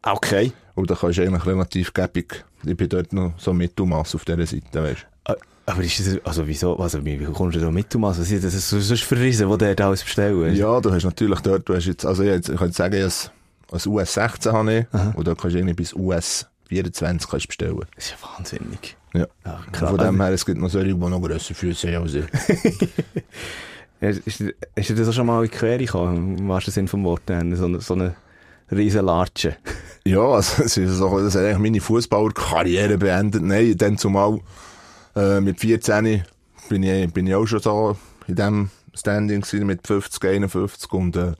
[0.03, 0.51] Okay.
[0.77, 4.45] Und da kannst du eigentlich relativ gäbig, ich bin dort noch so Mittelmaß auf dieser
[4.45, 5.33] Seite, weißt Äh,
[5.65, 8.19] Aber ist das, also wieso, also wie, kommst du da mit, Thomas?
[8.19, 10.55] Was ist das so, so für Riesen, die da alles bestellen?
[10.55, 13.11] Ja, du hast natürlich dort, du hast jetzt, also ich, jetzt- ich jetzt sagen, habe
[13.71, 15.13] ein US 16 habe ich, Aha.
[15.15, 17.79] und da kannst du irgendwie bis US 24 kannst du bestellen.
[17.95, 18.95] Das ist ja wahnsinnig.
[19.15, 19.25] Ja.
[19.45, 19.89] Ja, Und klar.
[19.89, 22.25] Von dem her, es gibt noch solche, die noch grösser Füße haben als ich.
[23.99, 24.41] Ist, ist,
[24.75, 27.23] ist dir das auch schon mal in die Quere gekommen, im wahrsten Sinn vom Wort,
[27.27, 28.13] so eine, so eine
[28.71, 29.57] riesen Latsche?
[30.05, 33.43] Ja, also, es ist so, das hat eigentlich meine Fußballerkarriere beendet.
[33.43, 34.39] Nein, dann zumal,
[35.15, 36.23] äh, mit 14
[36.69, 41.15] bin ich, bin ich auch schon so in dem Standing gewesen, mit 50, 51 und,
[41.17, 41.33] äh,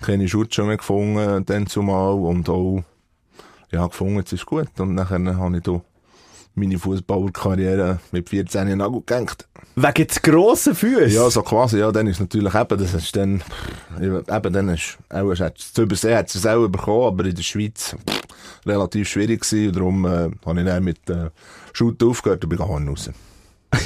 [0.00, 2.84] keine Schutz mehr gefunden, dann zumal und auch,
[3.72, 4.68] ja, gefunden, es ist gut.
[4.78, 5.80] Und nachher habe ich da
[6.56, 9.46] meine Fußballerkarriere mit 14 noch gut gedacht.
[9.76, 11.06] Wegen des grossen Füße?
[11.14, 13.42] Ja, so quasi, ja, dann ist natürlich eben, das ist dann,
[14.00, 17.42] eben, dann ist, auch, ist, hat's- zu übersehen hat es auch bekommen, aber in der
[17.42, 18.22] Schweiz, pff,
[18.64, 21.30] relativ schwierig gewesen, darum, äh, habe ich dann mit, äh,
[21.74, 23.10] Shooten aufgehört und bin gegangen raus.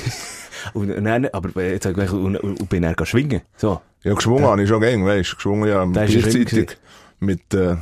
[0.75, 3.41] Und, und dann, aber jetzt sag ich, und, und, bin dann schwingen.
[3.57, 3.81] So.
[4.05, 6.77] Ja, geschwungen habe ich schon gern, weißt, geschwungen ja, gleichzeitig
[7.19, 7.77] mit, äh,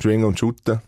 [0.00, 0.80] Schwingen und Shooten.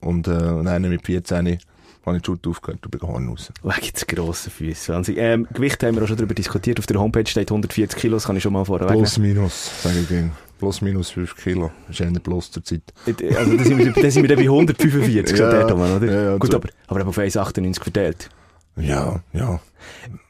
[0.00, 1.58] Und, äh, und dann mit 14
[2.06, 3.52] habe ich die Shooten aufgehört und bin raus.
[3.62, 4.92] Wegen des grossen Füße.
[4.92, 5.16] Wahnsinn.
[5.18, 6.78] Ähm, Gewicht haben wir auch schon darüber diskutiert.
[6.78, 10.00] Auf der Homepage steht 140 Kilo, das kann ich schon mal vorweg Plus, minus, sage
[10.00, 10.32] ich gern.
[10.58, 11.70] Plus, minus 5 Kilo.
[11.88, 12.82] Das ist eher plus zur Zeit.
[13.06, 13.36] nehmen.
[13.36, 16.06] Also, da sind wir, da sind wir dann bei 145 Ja, ja, Thomas, oder?
[16.12, 16.56] ja, ja, Gut, so.
[16.58, 18.28] aber, aber auf 1,98 verteilt.
[18.76, 19.60] Ja, ja.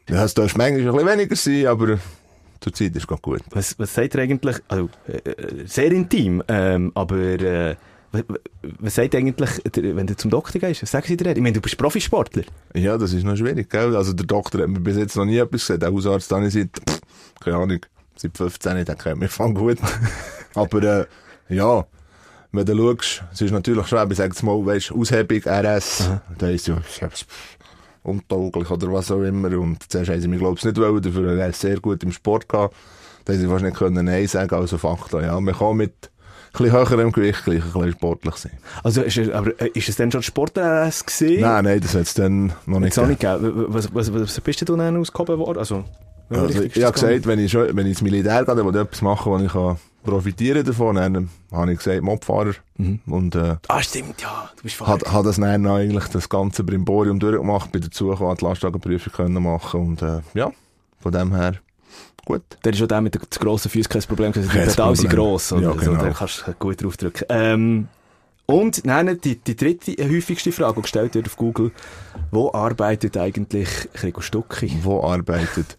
[0.08, 1.98] Ja, es darf manchmal ein bisschen weniger sein, aber
[2.60, 3.42] zur Zeit ist es gut.
[3.50, 4.56] Was, was sagt ihr eigentlich?
[4.68, 7.76] Also, äh, äh, sehr intim, ähm, aber äh,
[8.78, 10.82] Was, sagt eigentlich, wenn du zum Doktor gehst?
[10.82, 11.30] Was sagen sie dir?
[11.30, 12.44] Ich meine, du bist Profisportler.
[12.74, 13.96] Ja, das ist noch schwierig, gell?
[13.96, 15.82] Also der Doktor hat mir bis jetzt noch nie etwas gesagt.
[15.82, 17.00] Der Hausarzt da nicht seit, pff,
[17.40, 17.80] keine Ahnung,
[18.16, 19.78] seit 15, der kennt mich voll gut.
[20.54, 21.06] Aber, äh,
[21.48, 21.84] ja,
[22.52, 26.48] wenn du schaust, es ist natürlich schwer, ich sage jetzt mal, weisst, Aushebung, RS, da
[26.48, 27.26] ist ja, ich
[28.04, 29.58] untauglich oder was auch immer.
[29.58, 32.76] Und zuerst haben sie mich, glaub's nicht wollen, dafür ist sehr gut im Sport gehabt.
[33.24, 35.40] Da haben sie fast nicht können Nein sagen, also Fakta, ja.
[35.40, 36.10] Man kann mit
[36.54, 38.52] ein bisschen höherem Gewicht gleich ein bisschen sportlich sein.
[38.82, 41.40] Also, ist, es- aber äh, ist es dann schon Sport-RS gewesen?
[41.40, 43.66] Nein, nein, das hat es dann noch nicht auch nicht gegeben.
[43.68, 45.58] Was, was, was bist du dann ausgehoben worden?
[45.58, 45.84] Also,
[46.30, 48.80] Also, ich habe gesagt, wenn ich, schon, wenn ich ins Militär gehe, dann will ich
[48.80, 52.52] etwas machen, wo ich kann profitieren davon dann habe ich gesagt, Mobfahrer.
[53.06, 54.50] Und äh, Ah, stimmt, ja.
[54.56, 54.92] Du bist Fahrer.
[54.92, 59.42] hat, hat das dann eigentlich das ganze Brimborium durchgemacht, bin dazu gekommen, die Lastwagenprüfung können
[59.42, 60.50] machen und äh, ja,
[61.00, 61.54] von dem her
[62.24, 62.42] gut.
[62.64, 64.50] Der ist schon der mit den grossen Füßen kein Problem gewesen.
[64.52, 65.52] Die Pedale sind gross.
[65.52, 65.62] Oder?
[65.62, 66.04] Ja, so, genau.
[66.04, 67.26] da kannst du gut draufdrücken.
[67.28, 67.88] Ähm,
[68.46, 71.72] und, nein, die, die dritte häufigste Frage, die gestellt wird auf Google,
[72.30, 74.78] wo arbeitet eigentlich Gregor Stucki?
[74.82, 75.78] Wo arbeitet?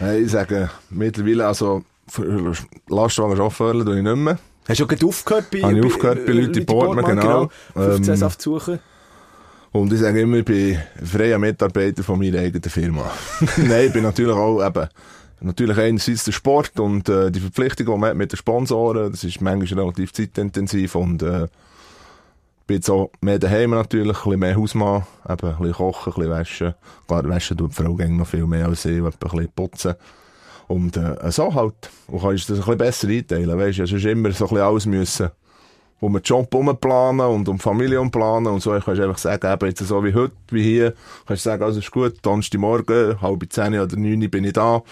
[0.00, 2.52] Äh, ich sage mittlerweile, also für
[2.88, 4.38] Lastwagenchauffeur tue ich nicht mehr.
[4.68, 7.50] Hast du schon gerade aufgehört bei, Habe ich aufgehört bei Leute Portman, genau.
[7.74, 8.78] 15 Ähm, Saft suchen.
[9.72, 13.10] Und ich sage immer, ich bin freier Mitarbeiter von meiner eigenen Firma.
[13.56, 14.88] Nein, ich bin natürlich auch eben,
[15.40, 19.24] natürlich einerseits der Sport und äh, die Verpflichtung, die man hat mit den Sponsoren, das
[19.24, 21.48] ist manchmal relativ zeitintensiv und äh,
[22.66, 26.14] bin jetzt auch mehr daheim natürlich, ein bisschen mehr Hausmann, eben ein bisschen kochen, ein
[26.14, 26.74] bisschen waschen.
[27.06, 29.94] Klar, waschen tut die Frau noch viel mehr als ich, ein bisschen putzen.
[30.68, 31.90] Und äh, so halt.
[32.06, 34.86] Und kannst das ein bisschen besser einteilen, weißt du, sonst immer so ein bisschen alles
[34.86, 35.30] müssen
[36.00, 38.74] um den Job umplanen und um Familie umplanen und so.
[38.74, 40.94] Ich kann einfach sagen, eben jetzt so wie heute, wie hier,
[41.26, 44.82] kannst du sagen, also ist gut, Donnerstagmorgen, halb zehn oder neun bin ich da,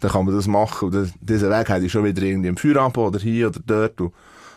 [0.00, 0.90] dann kann man das machen.
[0.90, 4.00] Und diesen Weg hätte ich schon wieder irgendwie im Feierabend oder hier oder dort.
[4.00, 4.12] Und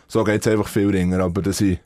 [0.08, 1.20] so geht's einfach viel ringer.
[1.20, 1.78] Aber dass ich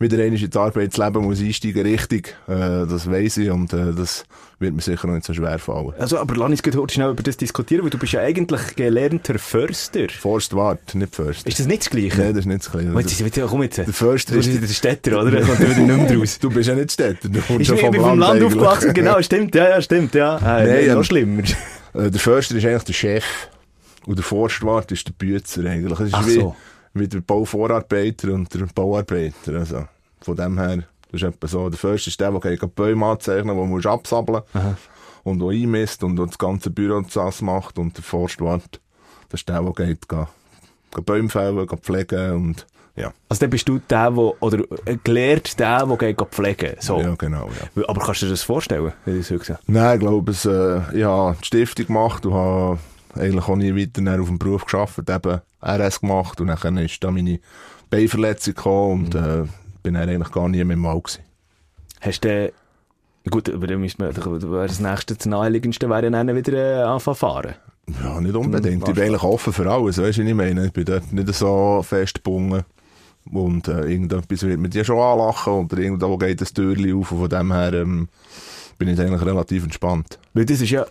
[0.00, 4.24] wieder einmal ins Arbeitsleben muss einsteigen, richtig, äh, das weiss ich und äh, das
[4.60, 5.92] wird mir sicher noch nicht so schwer fallen.
[5.98, 9.38] Also, aber lass uns heute schnell über das diskutieren, weil du bist ja eigentlich gelernter
[9.38, 10.06] Förster.
[10.08, 11.48] Forstwart, nicht Förster.
[11.48, 12.16] Ist das nicht das Gleiche?
[12.16, 12.92] Nein, das ist nicht das Gleiche.
[12.94, 13.78] Oh, jetzt ist wieder, komm jetzt.
[13.78, 14.62] Der Förster Du bist ist...
[14.62, 15.30] der Städter, oder?
[15.32, 16.38] Da kommt er wieder nicht mehr raus.
[16.48, 18.40] Du bist ja nicht Städter, du kommst Ich ja bin, vom ich bin vom Land,
[18.40, 20.36] Land aufgewachsen, genau, stimmt, ja, ja, stimmt, ja.
[20.38, 21.42] Äh, Nein, noch ähm, schlimmer.
[21.94, 23.24] Äh, der Förster ist eigentlich der Chef.
[24.06, 26.00] Und der Forstwart ist der Bützer eigentlich.
[26.00, 26.56] Es ist Ach wie, so.
[26.94, 29.54] wie der Bauvorarbeiter und der Bauarbeiter.
[29.58, 29.86] Also,
[30.20, 31.68] von dem her, das ist etwa so.
[31.68, 34.42] Der Förster ist der, der die Bäume anzeichnen, die musst absabeln
[35.24, 37.78] und auch einmisst und das ganze Büro das macht.
[37.78, 38.80] Und der Forstwart,
[39.28, 40.26] das ist der, der geht, geht,
[40.94, 42.66] geht Bäume fällen, geht pflegen und,
[42.98, 43.12] ja.
[43.28, 47.00] Also dann bist du der, wo, oder äh, gelehrt der, der geht pflegen so.
[47.00, 47.88] Ja, genau, ja.
[47.88, 50.44] Aber kannst du dir das vorstellen, wie ich es so gesagt Nein, ich glaube, es,
[50.44, 52.78] äh, ich habe die Stiftung gemacht und habe
[53.14, 57.10] eigentlich auch nie weiter auf dem Beruf gearbeitet, eben RS gemacht und dann ist da
[57.10, 57.40] meine
[57.90, 59.44] Beinverletzung gekommen und äh,
[59.82, 61.22] bin dann eigentlich gar nie mehr im Wald gewesen.
[62.00, 62.52] Hast du,
[63.30, 67.54] gut, aber dann müsste man, das nächste, das naheliegendste wäre dann wieder äh, anfangen fahren.
[68.02, 68.86] Ja, nicht unbedingt.
[68.86, 70.66] Ich bin eigentlich offen für alles, weißt du, was ich meine?
[70.66, 72.64] Ich bin dort nicht so festgebunden
[73.32, 77.18] und äh, irgendetwas wird mir die schon anlachen oder irgendwo geht das Türchen auf und
[77.18, 78.08] von dem her ähm,
[78.78, 80.18] bin ich eigentlich relativ entspannt.
[80.34, 80.86] Weil das ist ja,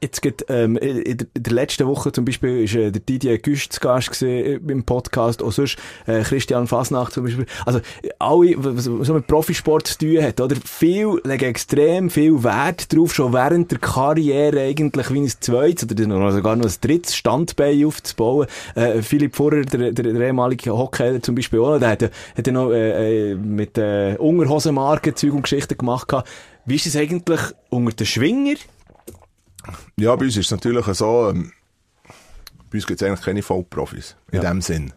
[0.00, 3.80] jetzt geht, ähm, in der, letzten Woche zum Beispiel ist äh, der Didier Güst zu
[3.80, 7.46] Gast gewesen, äh, im Podcast, auch sonst äh, Christian Fasnacht zum Beispiel.
[7.66, 7.80] Also
[8.18, 10.56] alle, was was mit Profisport zu tun hat, oder?
[10.64, 16.32] Viel legen extrem viel Wert drauf, schon während der Karriere eigentlich wie ein zweites oder
[16.32, 18.46] sogar noch ein drittes Standbein aufzubauen.
[18.74, 22.46] Äh, Philipp Furrer, der, der, der ehemalige Hockey zum Beispiel auch der hat, ja- hat
[22.46, 26.12] noch äh, äh, mit äh, Unterhosenmarken Zeug und Geschichten gemacht.
[26.66, 28.56] Wie ist es eigentlich unter den Schwinger?
[29.96, 31.52] Ja, bei uns ist es natürlich so, ähm,
[32.70, 34.16] bei uns gibt es eigentlich keine Vollprofis.
[34.32, 34.50] In Ja.
[34.50, 34.92] dem Sinn.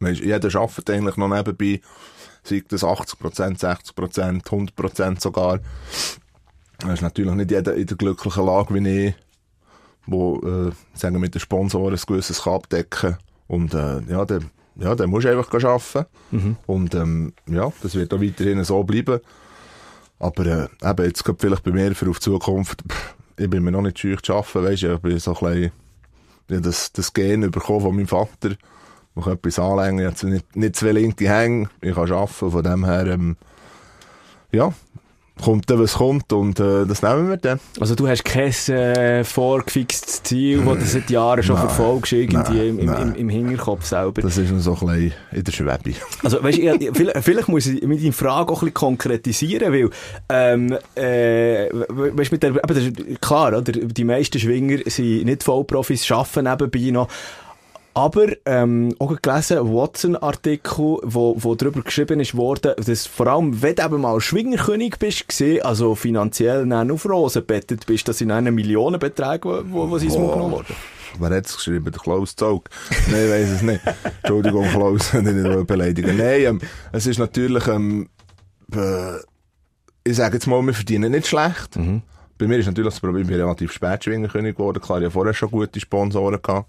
[0.00, 1.80] Weisst, jeder arbeitet eigentlich noch nebenbei,
[2.42, 5.60] sei das 80%, 60%, 100% sogar.
[6.78, 9.14] Das ist natürlich nicht jeder in der glücklichen Lage wie ich,
[10.06, 14.40] wo, äh, sagen wir, mit den Sponsoren ein gewisses kann abdecken Und, äh, ja, der,
[14.76, 16.06] ja, der muss einfach arbeiten.
[16.66, 19.20] Und, ähm, ja, das wird auch weiterhin so bleiben.
[20.18, 23.72] Aber, äh, eben, jetzt vielleicht bei mir für auf die Zukunft, pff, ich bin mir
[23.72, 25.70] noch nicht schüch zu arbeiten, weisst du, ich bin so ein
[26.46, 28.50] bisschen, das, das Gen bekommen von meinem Vater.
[29.16, 32.62] Ich kann etwas anlängen, ich habe nicht, nicht zwei linke Hänge, ich kann arbeiten, von
[32.62, 33.36] dem her, ähm,
[34.52, 34.72] ja,
[35.40, 37.60] kommt dann, was kommt und äh, das nehmen wir dann.
[37.80, 42.36] Also du hast kein äh, vorgefixtes Ziel, das du seit Jahren schon Nein, verfolgst, irgendwie
[42.58, 43.14] nein, im, im, nein.
[43.16, 44.22] im, Hinterkopf selber.
[44.22, 45.94] Das ist so ein bisschen in der Schwebe.
[46.22, 49.90] Also, weißt, ich, ich- vielleicht, vielleicht muss ich meine Frage auch ein bisschen konkretisieren, weil,
[50.28, 53.62] ähm, äh, we- weißt, mit der, aber das ist klar, oder?
[53.62, 57.08] Die meisten Schwinger sind nicht Vollprofis, arbeiten nebenbei noch.
[58.00, 63.74] Aber, ähm, auch gelesen, Watson-Artikel, wo, wo darüber geschrieben ist worden, dass vor allem, wenn
[63.74, 68.30] du eben mal Schwingerkönig bist, gesehen, also finanziell dann auf Rosen bettet bist, das sind
[68.30, 70.30] eine Millionenbeträge, wo, wo sie oh.
[70.32, 70.74] genommen worden.
[71.18, 71.92] Wer hat es geschrieben?
[71.92, 72.70] Der Klaus Zog?
[73.10, 73.82] Nein, ich weiss es nicht.
[74.22, 76.16] Entschuldigung, Klaus, nicht beleidigen.
[76.16, 76.60] Nein, ähm,
[76.92, 78.08] es ist natürlich, ähm,
[78.74, 79.16] äh,
[80.04, 81.76] ich sage jetzt mal, wir verdienen nicht schlecht.
[81.76, 82.00] Mhm.
[82.38, 84.80] Bei mir ist natürlich das Problem, ich bin relativ spät Schwingerkönig geworden.
[84.80, 86.66] Klar, ich hatte vorher schon gute Sponsoren gehabt.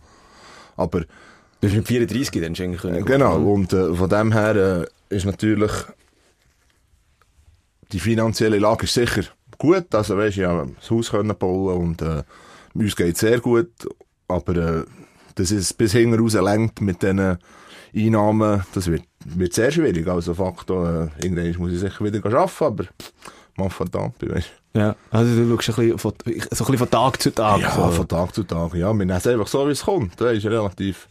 [0.82, 1.02] Aber...
[1.02, 1.08] Du
[1.68, 5.72] bist mit 34 dann Schwingerkönig Genau, und äh, von dem her äh, ist natürlich
[7.92, 9.24] die finanzielle Lage ist sicher
[9.58, 9.94] gut.
[9.94, 12.24] Also weißt, ich habe das Haus können bauen und äh,
[12.74, 13.72] uns geht sehr gut.
[14.28, 14.84] Aber äh,
[15.36, 17.38] dass es bis hinten raus lenkt mit diesen
[17.94, 20.08] Einnahmen, das wird, wird sehr schwierig.
[20.08, 22.86] Also Faktor, äh, irgendwann muss ich sicher wieder arbeiten, aber
[23.58, 27.22] mal verdammt, weißt ja, also du schaust ein bisschen von, so ein bisschen von Tag
[27.22, 27.60] zu Tag.
[27.60, 27.92] Ja, so.
[27.92, 28.88] von Tag zu Tag, ja.
[28.88, 30.20] Wir nehmen es einfach so, wie es kommt.
[30.20, 31.10] Das ist relativ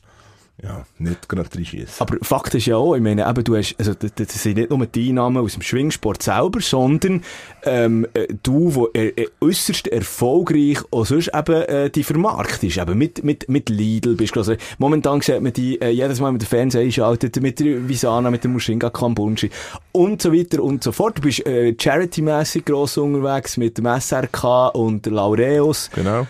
[0.62, 1.94] ja, nicht gerade reinschießen.
[2.01, 4.85] Aber Fakt ist ja auch, ich meine, eben, du hast, also, das, sind nicht nur
[4.87, 7.23] die Einnahmen aus dem Schwingsport selber, sondern,
[7.62, 12.99] ähm, äh, du, wo äh, äh, äußerst erfolgreich auch sonst eben, äh, die vermarktest, eben
[12.99, 16.49] mit, mit, mit Lidl bist also, momentan sieht man die, äh, jedes Mal mit dem
[16.49, 19.51] Fernseher einschaltet, mit der Visana, mit der Mushinga Kambunchi
[19.92, 21.18] und so weiter und so fort.
[21.18, 25.90] Du bist, äh, charity-mässig gross unterwegs mit dem SRK und Laureus.
[25.94, 26.27] Genau.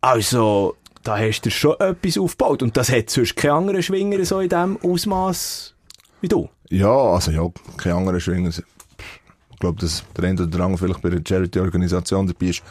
[0.00, 2.62] Also, da hast du schon etwas aufgebaut.
[2.62, 5.74] Und das hat sonst kein anderer Schwinger so in dem Ausmaß
[6.20, 6.48] wie du.
[6.70, 8.48] Ja, also ja, kein anderer Schwinger.
[8.48, 12.62] Ich glaube, dass der eine oder der andere vielleicht bei einer Charity-Organisation dabei ist.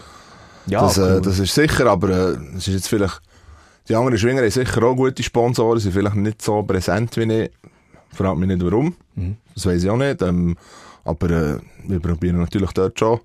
[0.66, 3.22] Ja, das, äh, das ist sicher, aber äh, es ist jetzt vielleicht,
[3.88, 7.52] die anderen Schwinger haben sicher auch gute Sponsoren, sind vielleicht nicht so präsent wie ich.
[8.12, 8.96] Fragt mich nicht warum.
[9.16, 9.38] Mhm.
[9.54, 10.22] Das weiß ich auch nicht.
[10.22, 10.56] Ähm,
[11.04, 13.20] aber äh, wir probieren natürlich dort schon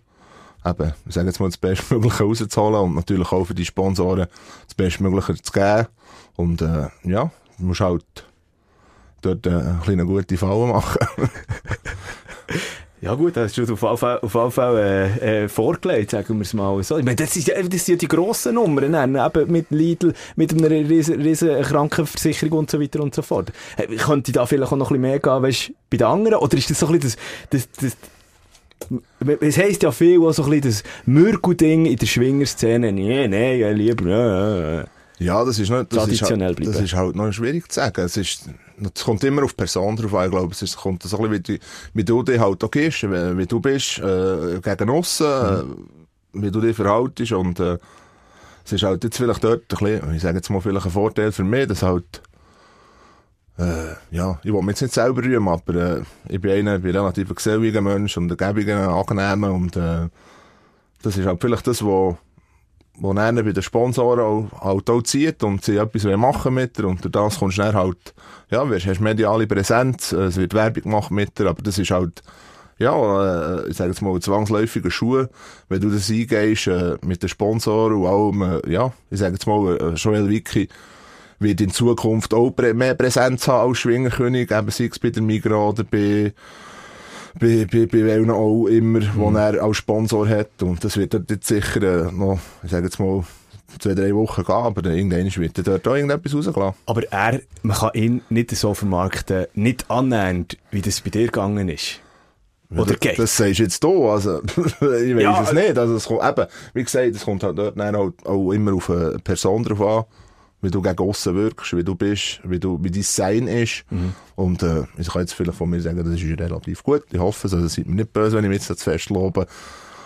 [0.65, 4.27] eben, ich sage jetzt mal, das Bestmögliche rauszuholen und natürlich auch für die Sponsoren
[4.67, 5.87] das Bestmögliche zu geben.
[6.37, 8.05] Und äh, ja, du musst halt
[9.23, 10.99] dort äh, eine gute Falle machen.
[13.01, 16.43] Ja gut, das ist auf jeden Fall, auf jeden Fall äh, äh, vorgelegt, sagen wir
[16.43, 16.99] es mal so.
[16.99, 20.69] Ich meine, das, ist, das sind ja die grossen Nummern, eben mit Lidl, mit einer
[20.69, 23.53] riesen, riesen Krankenversicherung und so weiter und so fort.
[23.77, 26.39] Äh, könnte da vielleicht auch noch ein bisschen mehr gehen, weißt, bei den anderen?
[26.39, 27.97] Oder ist das so ein bisschen das, das, das
[29.41, 32.93] es heisst ja viel, auch so ein bisschen das Mürku-Ding in der Schwingerszene.
[32.93, 34.85] Nee, nee, lieber, ja,
[35.19, 35.45] ja.
[35.45, 38.05] das ist nicht, das traditionell ist, halt, das ist halt noch schwierig zu sagen.
[38.05, 38.49] Es ist,
[38.95, 40.27] es kommt immer auf Person drauf an.
[40.27, 41.61] Ich glaube, es ist, kommt so ein bisschen, wie,
[41.95, 46.41] wie du dich halt auch gehst, wie, wie du bist, äh, gegen aussen, mhm.
[46.41, 47.79] äh, wie du dich verhaltest und, äh,
[48.69, 51.33] es ist halt jetzt vielleicht dort ein bisschen, ich sage jetzt mal vielleicht ein Vorteil
[51.33, 52.23] für mich, dass halt,
[53.59, 56.83] äh, ja, ich will mich jetzt nicht selber rühmen, aber äh, ich bin einer, ich
[56.83, 60.09] bin relativ ein geselliger Mensch und ein gäbiger, angenehmer und äh,
[61.03, 62.17] das ist halt vielleicht das, was
[63.01, 66.89] wo dann bei den Sponsoren auch, halt auch zieht und sie etwas machen mit dir
[66.89, 68.15] und durch das kommst du dann halt,
[68.51, 71.91] ja, wirst, hast mediale Präsenz, äh, es wird Werbung gemacht mit dir, aber das ist
[71.91, 72.23] halt,
[72.79, 75.27] ja, äh, ich sage jetzt mal, zwangsläufiger Schuh,
[75.69, 79.47] wenn du das eingehst äh, mit den Sponsoren und allem, äh, ja, ich sage jetzt
[79.47, 80.69] mal, äh, Joel Wiki,
[81.39, 85.75] wird in Zukunft auch mehr Präsenz haben als Schwingerkönig, eben sei es bei der Migros
[85.75, 86.33] oder bei,
[87.39, 89.13] bei, bei, bei welchen auch immer, mhm.
[89.15, 90.63] wo er als Sponsor hat.
[90.63, 93.25] Und das wird dort jetzt sicher äh, noch, ich sage jetzt mal,
[93.79, 96.81] zwei, drei Wochen gehen, aber irgendwann wird er dort auch irgendetwas rausgelassen.
[96.87, 101.69] Aber er, man kann ihn nicht so vermarkten, nicht annähernd, wie das bei dir gegangen
[101.69, 102.01] ist.
[102.71, 105.79] Oder ja, das, sagst du jetzt hier, also, ich weiß ja, es nicht.
[105.79, 109.19] Also, es kommt, eben, wie gesagt, es kommt halt dort auch, auch immer auf eine
[109.21, 110.05] Person drauf an
[110.61, 113.85] wie du gegen aussen wirkst, wie du bist, wie du, wie dein Sein ist.
[113.91, 114.15] Mhm.
[114.35, 117.05] Und, äh, ich kann jetzt vielleicht von mir sagen, das ist relativ gut.
[117.11, 119.47] Ich hoffe es, also seid mir nicht böse, wenn ich mich jetzt zu fest lobe.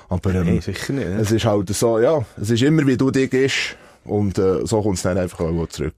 [0.09, 1.09] Aber, ähm, nee, sicher nicht.
[1.09, 1.17] Ne?
[1.17, 3.77] Es ist halt so, ja, es ist immer, wie du dich bist.
[4.05, 5.95] Und, äh, so kommt es dann einfach auch zurück.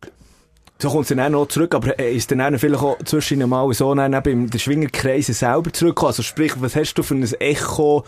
[0.78, 3.72] So kommt es dann auch noch zurück, aber äh, ist dann vielleicht auch zwischen mal
[3.72, 6.08] so dann eben in den Schwingerkreisen selber zurückgekommen?
[6.08, 8.04] Also sprich, was hast du für ein Echo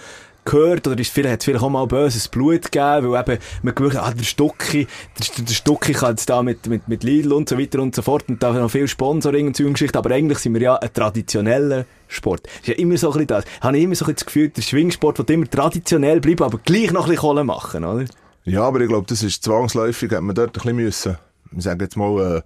[0.47, 3.97] gehört, oder ist vielleicht, hat vielleicht auch mal böses Blut gegeben, weil eben man gewusst
[3.97, 4.87] ah, der Stucki,
[5.19, 8.03] der, der Stucki kann jetzt da mit, mit, mit Lidl und so weiter und so
[8.03, 10.93] fort und da noch viel Sponsoring und so Geschichte, aber eigentlich sind wir ja ein
[10.93, 12.47] traditioneller Sport.
[12.47, 13.45] Ist ja immer so ein bisschen das.
[13.61, 16.93] Habe immer so ein bisschen das Gefühl, der Schwingsport wird immer traditionell bleiben, aber gleich
[16.93, 18.07] noch ein bisschen Kohle machen, oder?
[18.45, 21.19] Ja, aber ich glaube, das ist zwangsläufig, hat man dort ein bisschen müssen,
[21.57, 22.43] ich sage jetzt mal, äh,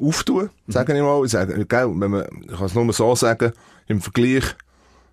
[0.00, 1.24] auftun, sage ich mal.
[1.24, 3.52] Ich sage, gell, wenn man, ich kann es nur so sagen,
[3.86, 4.44] im Vergleich,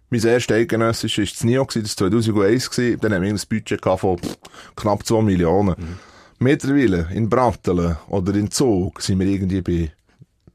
[0.10, 3.00] mein erstes Eidgenössisch war das NIO, das 2001 gewesen.
[3.02, 4.20] Dann haben wir ein Budget von
[4.76, 5.76] knapp 2 Millionen.
[5.78, 6.00] Mhm.
[6.40, 9.92] Mittlerweile in Brattelen oder in Zug sind wir irgendwie bei,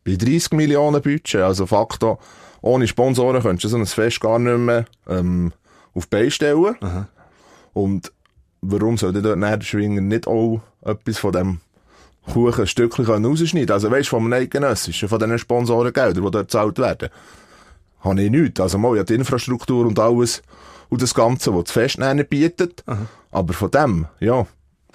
[0.05, 1.43] bei 30 Millionen Budget.
[1.43, 2.19] Also Faktor,
[2.61, 5.53] ohne Sponsoren könntest du so ein Fest gar nicht mehr ähm,
[5.95, 6.77] auf die Beine stellen.
[6.81, 7.07] Mhm.
[7.75, 8.13] Und
[8.63, 11.61] warum sollte dort der Schwinger nicht auch etwas von dem
[12.33, 16.49] Kuchen ein Stückchen rausschneiden Also weißt du, von einem Eidgenössischen, von diesen Sponsorengeldern, die dort
[16.49, 17.11] gezahlt werden,
[18.03, 18.61] habe ich nichts.
[18.61, 20.43] Also mal, ich habe die Infrastruktur und alles
[20.89, 22.85] und das Ganze, was das Festnehmen bietet.
[23.31, 24.47] Aber von dem, ja,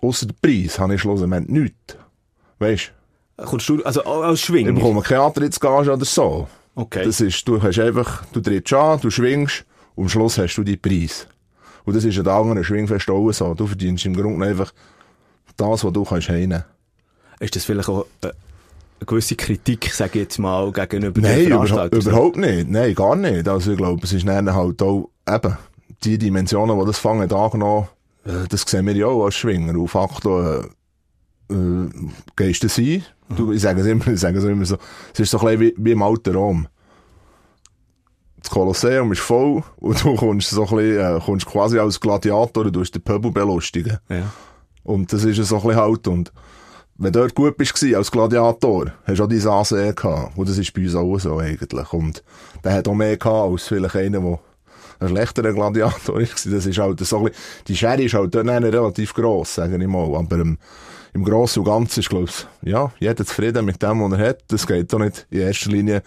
[0.02, 1.98] ausser der Preis, habe ich schlussendlich nichts.
[2.60, 2.92] Weißt
[3.38, 4.74] Kommst du, also als ich Schwing?
[4.74, 6.48] bekomme keine Antrittsgage oder so.
[6.74, 7.06] Okay.
[7.06, 9.66] Das ist, du hast einfach, du trittst an, du schwingst
[9.96, 11.28] und am Schluss hast du deinen Preis.
[11.86, 13.54] Und das ist an anderen Schwingfest auch so.
[13.54, 14.74] Du verdienst im Grunde einfach
[15.56, 16.64] das, was du kannst heimnehmen.
[17.40, 18.32] Ist das vielleicht auch äh,
[19.06, 22.02] gewisse Kritik, sage ich jetzt mal, gegenüber Nein, den überha Veranstaltern?
[22.02, 22.70] überhaupt nicht.
[22.70, 23.48] Nein, gar nicht.
[23.48, 25.58] Also ich glaube, es ist dann halt auch eben
[26.04, 27.88] die Dimensionen, die das fangen angenommen,
[28.26, 29.78] äh, das sehen wir ja auch als Schwinger.
[29.80, 30.66] Auf Faktor
[31.50, 31.90] äh, äh,
[32.36, 33.04] gehst du sein.
[33.30, 34.78] Du, ich sage es immer, ich sage es immer so.
[35.14, 36.68] Es ist so ein bisschen wie, wie im alten Rom.
[38.42, 42.72] Das Kolosseum ist voll und du kommst so ein bisschen, äh, kommst quasi als Gladiator,
[42.72, 43.98] du hast den Pöbel belustigen.
[44.10, 44.32] Ja.
[44.84, 46.08] Und das ist es so ein bisschen halt.
[46.08, 46.32] Und
[47.00, 50.38] wenn du dort gut bist als Gladiator, hast du auch dein Ansehen gehabt.
[50.38, 51.94] Und das ist bei uns auch so eigentlich.
[51.94, 52.24] Und
[52.64, 54.40] der hat auch mehr gehabt als vielleicht einer, der
[55.00, 56.46] ein schlechterer Gladiator ist.
[56.52, 59.78] Das ist halt so ein bisschen, die Schere ist halt dort dann relativ gross, sage
[59.78, 60.16] ich mal.
[60.16, 60.58] Aber im,
[61.14, 64.40] im Grossen und Ganzen ist, glaube ich, ja, jeder zufrieden mit dem, was er hat.
[64.48, 66.02] Das geht doch nicht in erster Linie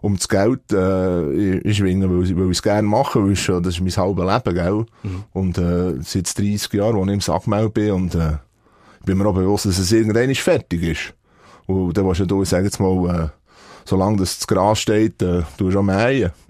[0.00, 3.80] um das Geld, äh, ich, schwinge, weil, ich- es gerne mache, weil schon, das ist
[3.82, 4.86] mein halbes Leben, gell?
[5.32, 8.32] Und, äh, seit 30 Jahren, wo ich im Sack gemeldet bin und, äh,
[9.04, 11.14] bin mir auch bewusst, dass es irgendwann fertig ist.
[11.66, 13.28] Und dann willst du, ich sag jetzt mal, äh,
[13.84, 16.30] solange das, das Gras steht, äh, du schon mähen.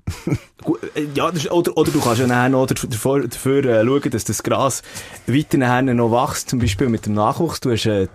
[0.95, 4.25] Äh, Ja, das oder, oder du kannst ja nachher noch dafür, dafür, äh, schauen, dass
[4.25, 4.83] das Gras
[5.27, 7.59] weiter nachher noch wächst, zum Beispiel mit dem Nachwuchs.
[7.61, 8.07] Du hast äh,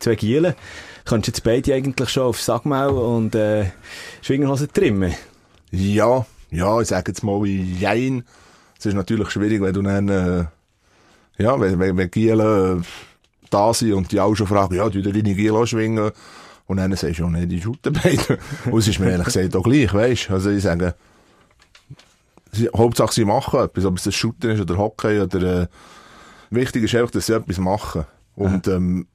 [0.00, 0.54] zwei Gielen,
[1.06, 3.70] kannst jetzt beide eigentlich schon auf Sackmaul und äh,
[4.20, 5.14] Schwingerhosen trimmen.
[5.70, 8.24] Ja, ja, ich sag jetzt mal, jein.
[8.78, 10.44] Es ist natürlich schwierig, wenn du dann, äh,
[11.42, 12.84] ja, wenn, wenn, wenn Giele äh,
[13.54, 16.10] da sind und die auch schon fragen, ja, du deine Giele auch schwingen.
[16.66, 18.38] Und dann sagst du, ja, nee, die shooten beide.
[18.70, 20.94] und es ist mir ehrlich gesagt auch gleich, weißt Also ich sage,
[22.52, 25.66] sie, Hauptsache sie machen etwas, ob es das Shooten ist oder Hockey oder, äh,
[26.50, 28.04] wichtig ist einfach, dass sie etwas machen.
[28.34, 29.06] Und, ähm,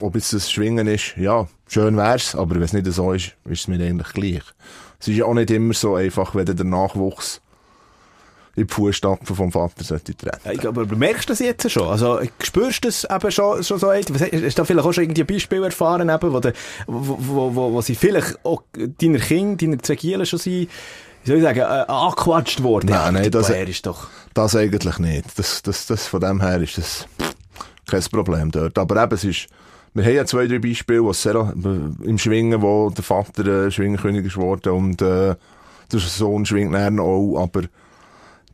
[0.00, 3.60] ob jetzt das Schwingen ist, ja, schön wär's, aber wenn es nicht so ist, ist
[3.60, 4.42] es mir eigentlich gleich.
[4.98, 7.40] Es ist ja auch nicht immer so einfach, wenn der Nachwuchs
[8.56, 10.38] in die Fußstapfen vom Vater sollte treten.
[10.44, 11.88] Ja, ich glaube, aber merkst du das jetzt schon?
[11.88, 13.90] Also, spürst du das eben schon, schon so?
[13.92, 16.52] Hast du da vielleicht auch schon irgendwie ein Beispiel erfahren, eben, wo, de,
[16.86, 20.68] wo, wo, wo, wo sie vielleicht auch deiner Kinder, deiner zwei schon sind,
[21.24, 22.90] wie soll ich sagen, äh, angequatscht worden?
[22.90, 24.08] Nein, ja, nein, das- ist doch...
[24.34, 25.38] Das eigentlich nicht.
[25.38, 27.06] Das, das, das, von dem her ist das
[27.86, 28.76] kein Problem dort.
[28.78, 29.46] Aber eben, es ist,
[29.94, 33.70] wir haben ja zwei, drei Beispiele, wo sehr, äh, im Schwingen, wo der Vater äh,
[33.70, 35.34] Schwingenkönig ist geworden und äh,
[35.92, 37.62] der Sohn schwingt dann auch, aber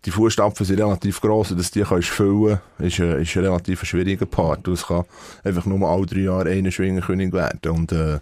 [0.05, 3.85] die Fußstapfen sind relativ gross und dass die kannst füllen, ist, äh, ist ein relativ
[3.85, 4.67] schwieriger Part.
[4.69, 5.05] Es kann
[5.45, 8.19] einfach nur alle drei Jahre einer Schwingenkönig werden und äh,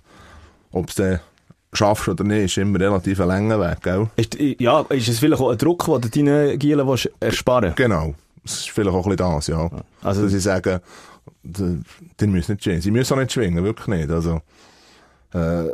[0.72, 1.20] ob es dann
[1.72, 4.08] schaffst oder nicht, ist immer relativ ein langer Weg, gell?
[4.16, 8.14] Ist, ja, ist es vielleicht auch ein Druck, den du deinen Gielen willst ersparen Genau.
[8.42, 9.70] Das ist vielleicht auch ein bisschen das, ja.
[10.02, 10.80] Also- Dass sie sagen,
[11.42, 12.80] die, müssen nicht schwingen.
[12.80, 14.10] Sie müssen auch nicht schwingen, wirklich nicht.
[14.10, 14.40] Also,
[15.34, 15.64] äh,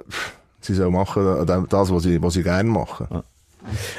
[0.61, 3.23] sie sollen machen das, was sie, was sie gerne machen.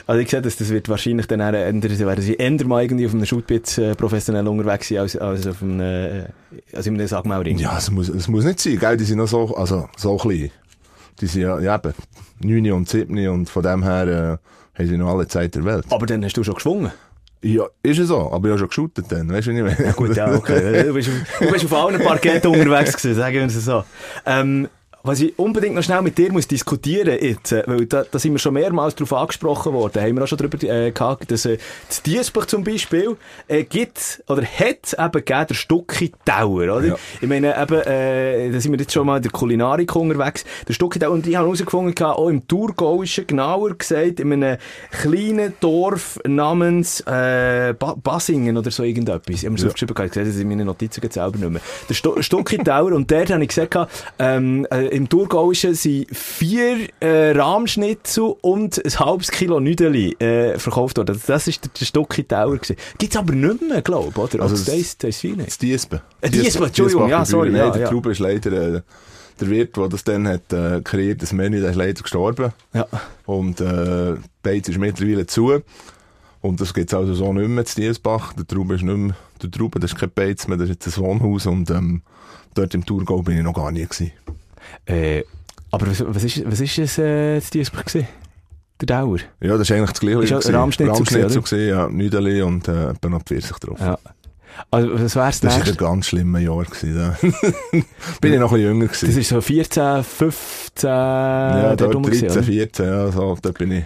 [0.08, 3.14] Also ich sehe, dass das wird wahrscheinlich dann ändern, werden sie ändern mal irgendwie auf
[3.14, 6.26] einem Shootpit äh, professionell unterwegs sein, als, als auf einem, äh,
[6.74, 7.58] als in einem Sagmauring.
[7.58, 8.98] Ja, es muss, es muss nicht sein, gell?
[8.98, 10.52] Die sind noch so, also, so klein.
[11.22, 11.94] Die sind ja, ja eben,
[12.44, 15.86] 9 und 7 und von dem her, äh, haben sie noch alle Zeit der Welt.
[15.90, 16.92] Aber dann hast du schon geschwungen.
[17.42, 19.94] Ja, ist es so, aber ich habe schon geshootet dann, weißt du, wie ich meine?
[19.94, 20.84] Gut, ja, okay.
[20.84, 23.84] Du bist, auf- du bist auf allen Parketten unterwegs gewesen, sagen wir es so.
[24.26, 24.68] Ähm,
[25.06, 28.32] was ich unbedingt noch schnell mit dir muss diskutieren jetzt, äh, weil da, da sind
[28.34, 31.58] wir schon mehrmals darauf angesprochen worden, haben wir auch schon darüber äh, gehabt, dass äh,
[31.88, 33.16] das Diesbach zum Beispiel
[33.48, 36.86] äh, gibt, oder hat eben gegeben, der Stucki Tower, oder?
[36.86, 36.96] Ja.
[37.22, 40.74] Ich meine, eben, äh, da sind wir jetzt schon mal in der Kulinarik unterwegs, der
[40.74, 44.58] Stucki Tower, und ich habe herausgefunden, auch im Thurgauischen, genauer gesagt, in einem
[44.92, 49.36] kleinen Dorf namens äh, ba Basingen oder so irgendetwas.
[49.36, 49.70] Ich habe mir so Ja.
[49.70, 51.62] aufgeschrieben, ich sehe das in meinen Notizen jetzt selber nicht mehr.
[51.90, 53.78] Der Sto Stucki Tower, und dort habe ich gesagt,
[54.20, 60.98] ähm, äh, im Thurgauischen sind vier äh, Rahmschnitzel und ein halbes Kilo Nüdeli äh, verkauft
[60.98, 61.20] worden.
[61.28, 62.78] Das ist der, der Stucki Tower gewesen.
[62.98, 64.44] Gibt's aber nicht mehr, glaube ich, oder?
[64.44, 66.02] Also Also, das, das- das, das ist Das Diesbe.
[66.22, 67.90] Äh, Diesbe, Entschuldigung, ja, sorry, Nein, ja, der ja.
[67.90, 68.82] Traube ist leider, äh,
[69.40, 72.54] der Wirt, der das dann hat, äh, kreiert, das Menü, der ist leider gestorben.
[72.74, 72.88] Ja.
[73.26, 75.60] Und, äh, Beiz ist mittlerweile zu.
[76.42, 78.32] Und das gibt's also so nicht mehr zu Diesbach.
[78.34, 80.98] Der Traube ist nicht mehr, der Traube, das ist kein Beiz mehr, das ist jetzt
[80.98, 81.46] ein Wohnhaus.
[81.48, 82.02] Und, ähm,
[82.54, 84.12] dort im Thurgau bin ich noch gar nie gewesen.
[84.86, 85.24] Äh,
[85.72, 88.08] aber was, was ist, was ist es, äh, das gewesen?
[88.82, 89.18] Der Dauer?
[89.42, 90.24] Ja, das ist eigentlich das Gleiche.
[90.26, 90.56] Ja gewesen.
[90.56, 91.88] Rahmschnitzel gewesen, ja.
[91.90, 93.80] Nüdeli und, äh, etwa noch Pfirsich drauf.
[93.80, 93.98] Ja.
[94.72, 96.64] Also, was wär's Das war ein ganz schlimmer Jahr.
[96.64, 97.18] Gewesen, da.
[98.22, 99.08] Bin ich noch ein bisschen jünger gewesen.
[99.08, 103.72] Das ist so 14, 15, ja, dort rum 13, gewesen, 14, ja, so, dort bin
[103.74, 103.86] ich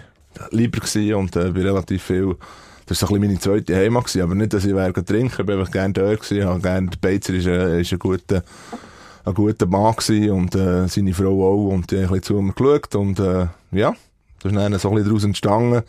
[0.50, 2.36] lieber gewesen und äh, bin relativ viel,
[2.86, 5.34] das war so ein bisschen meine zweite Heimat gewesen, aber nicht, dass ich wäre trinken,
[5.40, 8.42] ich bin einfach gerne dort gewesen, habe gerne, der Beizer ist, ein- ist ein guter,
[9.24, 12.42] ein guter Mann gewesen und äh, seine Frau auch und die haben ein bisschen zu
[12.42, 13.94] mir geschaut und äh, ja,
[14.42, 15.82] das ist dann so ein bisschen daraus entstanden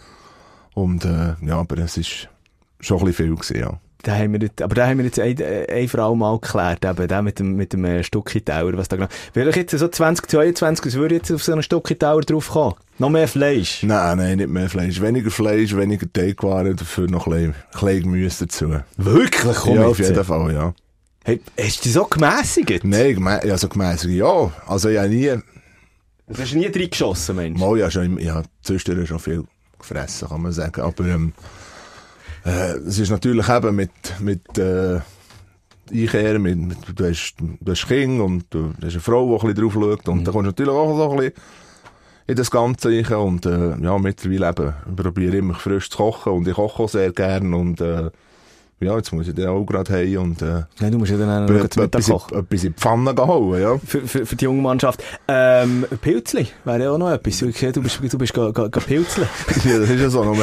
[0.73, 2.27] und äh, ja, aber es ist
[2.79, 3.79] schon ein bisschen viel gewesen, ja.
[4.03, 5.37] Da haben wir jetzt, aber da haben wir jetzt ein,
[5.69, 9.09] ein Frau mal geklärt, eben, der mit dem, mit dem äh, Stucki-Tower, was da genau.
[9.33, 12.75] Will ich jetzt so 2022, was würde jetzt auf so einen Stucki-Tower draufkommen?
[12.97, 13.83] Noch mehr Fleisch?
[13.83, 15.01] Nein, nein, nicht mehr Fleisch.
[15.01, 18.75] Weniger Fleisch, weniger Teigwaren, dafür noch ein bisschen, ein bisschen Gemüse dazu.
[18.97, 19.57] Wirklich?
[19.57, 20.73] Komm ja, auf jeden Fall, ja.
[21.23, 22.83] Hey, hast du so gemässigt?
[22.83, 24.51] Nein, gemä ja, so gemässig, ja.
[24.65, 25.29] Also, ich habe nie,
[26.27, 27.59] Du hast nie reingeschossen, Mensch.
[27.59, 29.43] mal, ja, schon, ja, zwischendurch schon viel
[29.77, 30.81] gefressen, kann man sagen.
[30.81, 31.33] Aber, ähm,
[32.45, 34.99] äh, es ist natürlich eben mit, mit, äh,
[35.91, 39.53] Einkehren, mit, mit, du hast, du hast Kinder und du hast eine Frau, die ein
[39.53, 40.07] bisschen drauf schaut.
[40.07, 41.33] Und da kommst du natürlich auch so ein bisschen
[42.27, 43.13] in das Ganze rein.
[43.13, 47.11] Und, äh, ja, mittlerweile eben, probiere immer frisch zu kochen und ich koche auch sehr
[47.11, 48.09] gern und, äh,
[48.81, 51.29] ja, jetzt muss ich dann auch gerade heim und, äh, Nein, du musst ja dann
[51.45, 53.77] auch noch etwas, etwas, etwas in die Pfanne holen, ja.
[53.85, 55.03] Für, für, für die junge Mannschaft.
[55.27, 57.37] Ähm, Pilzli wäre ja auch noch etwas.
[57.39, 57.45] Du
[57.81, 59.27] bist, du bist ga, ga, ga pilzeln.
[59.65, 60.23] Ja, das ist ja so.
[60.23, 60.35] Nur,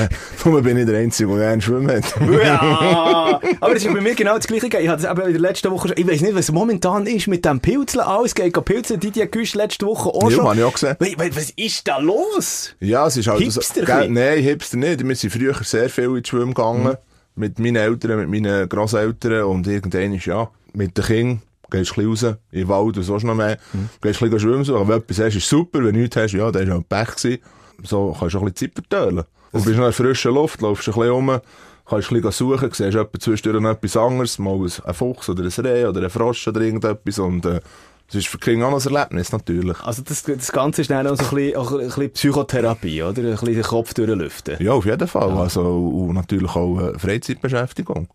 [0.44, 2.04] nur bin ich der Einzige, der gerne schwimmen hat.
[2.44, 4.66] Ja, aber das ist bei mir genau das Gleiche.
[4.66, 7.26] Ich hatte es eben in der letzten Woche schon, ich weiß nicht, was momentan ist
[7.26, 8.04] mit dem Pilzeln.
[8.04, 8.56] Alles geht.
[9.02, 10.46] Die, die Güsch letzte Woche auch Ja, schon.
[10.48, 10.96] hab ich auch gesehen.
[10.98, 12.74] Wei- Was ist da los?
[12.80, 13.40] Ja, es ist halt...
[13.40, 15.06] Hipster ein Nein, Hipster nicht.
[15.06, 16.96] Wir sind früher sehr viel ins Schwimmen gegangen.
[17.38, 19.44] Mit meinen Eltern, mit meinen Grosseltern.
[19.44, 22.96] Und irgendwann ist ja, mit den Kindern, gehst du ein bisschen raus, in den Wald
[22.96, 23.58] und sonst noch mehr.
[24.00, 24.66] Gehst ein bisschen schwimmen.
[24.66, 25.78] Wenn du etwas hast, ist super.
[25.84, 27.42] Wenn du nichts hast, ja, dann ist halt Pech gewesen.
[27.84, 29.24] So kannst du auch ein bisschen Zeit verteilen.
[29.52, 31.40] Du bist noch in frischer Luft, laufst ein bisschen rum,
[31.88, 35.64] kannst ein bisschen suchen, siehst etwa zwischendurch noch etwas anderes, mal ein Fuchs oder ein
[35.64, 37.18] Reh oder ein Frosch oder irgendetwas.
[37.18, 37.60] Und äh,
[38.08, 39.78] das ist für Kinder auch ein Erlebnis, natürlich.
[39.80, 43.20] Also das, das Ganze ist dann auch so ein bisschen, auch ein bisschen Psychotherapie, oder?
[43.20, 44.56] Ein bisschen den Kopf durchlüften.
[44.60, 45.30] Ja, auf jeden Fall.
[45.32, 48.08] Also, und natürlich auch äh, Freizeitbeschäftigung.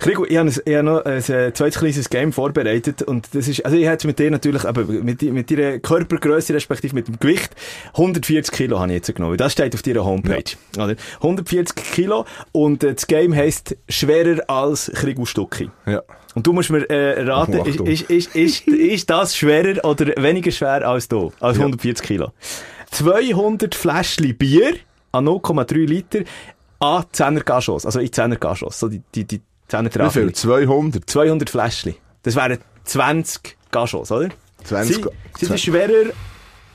[0.00, 3.48] Krigo, ich habe, ein, ich habe noch ein äh, zweites kleines Game vorbereitet und das
[3.48, 7.18] ist, also ich hätte mit dir natürlich, aber mit, mit deiner Körpergröße respektive mit dem
[7.18, 7.54] Gewicht,
[7.94, 9.38] 140 Kilo habe ich jetzt genommen.
[9.38, 10.56] Das steht auf deiner Homepage.
[10.76, 10.96] Oder?
[11.16, 15.70] 140 Kilo und äh, das Game heisst schwerer als Krigo Stucki.
[15.86, 16.02] Ja.
[16.34, 20.50] Und du musst mir äh, raten, ist, ist, ist, ist, ist das schwerer oder weniger
[20.50, 21.32] schwer als du?
[21.40, 22.32] Als 140 Kilo.
[22.90, 24.74] 200 Fläschchen Bier
[25.12, 26.20] an 0,3 Liter
[26.78, 30.32] an 10er Gachos, also in 10er Gachos, so die, die, die 10er Wie viel?
[30.32, 30.36] Trafik.
[30.36, 31.08] 200?
[31.10, 31.94] 200 Fläschchen.
[32.22, 34.28] Das wären 20 Gachos, oder?
[34.64, 36.10] 20 Sie, Ga- sind die schwerer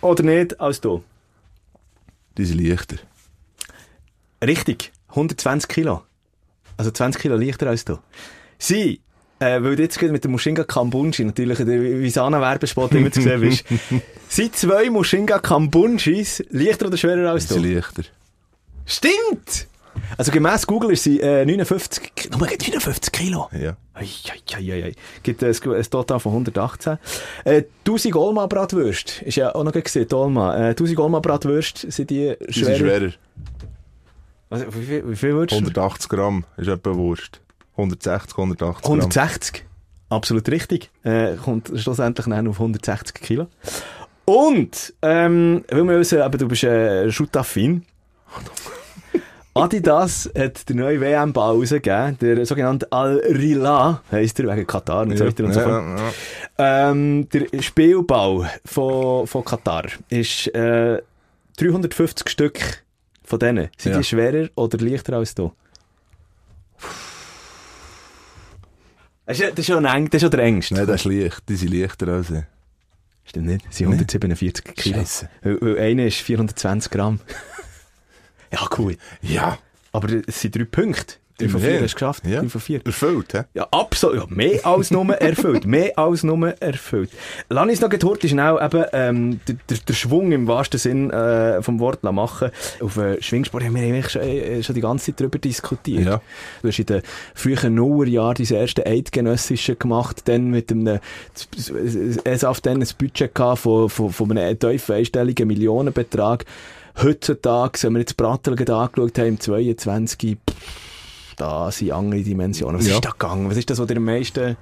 [0.02, 1.04] oder nicht als du?
[2.38, 2.98] Die sind leichter.
[4.44, 4.92] Richtig.
[5.10, 6.04] 120 Kilo.
[6.78, 7.98] Also 20 Kilo leichter als du.
[8.60, 9.02] Sie,
[9.40, 13.42] äh, weil du jetzt mit dem Mushinga Kambunji natürlich in der Visana-Werbespot immer zu sehen
[13.42, 13.66] bist.
[14.30, 17.74] sind zwei Mushinga Kambunjis leichter oder schwerer als Die du?
[17.74, 18.04] leichter.
[18.86, 19.68] Stimmt!
[20.18, 23.50] Also gemäss Google ist sie äh, 59, Ki- nur 59 Kilo.
[23.52, 23.76] Ja.
[23.96, 24.94] Eieieiei.
[25.24, 26.98] Gibt ein, ein Total von 118.
[27.44, 29.24] Äh, 1000 Olma Bratwürst.
[29.24, 30.56] Ist ja auch noch gesehen, Olma.
[30.56, 32.66] Äh, 1000 Olma Bratwürst sind die Die schwerer.
[32.66, 33.12] sind schwerer.
[34.50, 35.66] Was, wie viel, wie viel würdest du?
[35.66, 37.42] 180 Gramm ist etwa Wurst.
[37.78, 39.00] 160, 180 Gramm.
[39.00, 39.66] 160.
[40.10, 40.90] Absolut richtig.
[41.04, 43.48] Äh, kommt schlussendlich dann auf 160 Kilo.
[44.26, 47.84] Und, ähm, weil wir wissen, aber du bist äh, Schutaffin.
[49.54, 55.26] Adidas hat den neuen WM-Ball rausgegeben, der sogenannte Al-Rila, heisst er, wegen Katar und so
[55.26, 55.84] weiter und so fort.
[55.84, 55.96] ja,
[56.60, 56.92] ja.
[56.92, 61.02] Ähm, der Spielball von, von Katar ist äh,
[61.58, 62.60] 350 Stück
[63.24, 63.70] von denen.
[63.78, 63.98] Sind Ja.
[63.98, 65.52] die schwerer oder leichter als du?
[69.28, 69.94] Das ist, ja- das ist schon der
[70.44, 70.74] engste.
[70.74, 71.44] Nein, das ist leicht.
[71.50, 72.44] Die sind leichter als ich.
[73.26, 73.66] Stimmt nicht.
[73.68, 74.98] Das sind 147 Kilo.
[75.00, 75.30] Scheisse.
[75.42, 77.20] Weil, weil einer ist 420 Gramm.
[78.54, 78.98] ja, cool.
[79.22, 79.60] Ja.
[79.92, 81.16] Aber es sind drei Punkte.
[81.38, 81.84] Drei von vier Immerhin.
[81.84, 82.26] hast du geschafft.
[82.26, 82.42] Ja.
[82.42, 82.82] Drei von vier.
[82.84, 83.44] Erfüllt, hä?
[83.54, 84.16] Ja, absolut.
[84.16, 85.66] Ja, mehr als nur erfüllt.
[85.68, 87.12] mehr als nur erfüllt.
[87.50, 91.62] Lass uns noch kurz schnell eben, ähm, der, der, der Schwung im wahrsten Sinn äh,
[91.62, 92.50] vom Wort machen.
[92.82, 96.06] Auf äh, Schwingsport haben wir eigentlich schon, äh, schon die ganze Zeit darüber diskutiert.
[96.06, 96.22] Ja.
[96.64, 97.02] Du hast in den
[97.36, 101.00] frühen Nullerjahren dein erste Eidgenössische gemacht, dann mit einem,
[102.24, 106.46] es auf dann ein Budget gehabt von, von, von einem tiefen einstelligen Millionenbetrag.
[107.04, 110.87] Heutzutage, wenn wir jetzt Brattel gerade angeschaut haben, im 22, pff,
[111.38, 112.80] da sind andere Dimensionen.
[112.80, 112.96] Was Ja.
[112.96, 113.50] ist da gegangen?
[113.50, 114.58] Was ist das, was dir am meisten...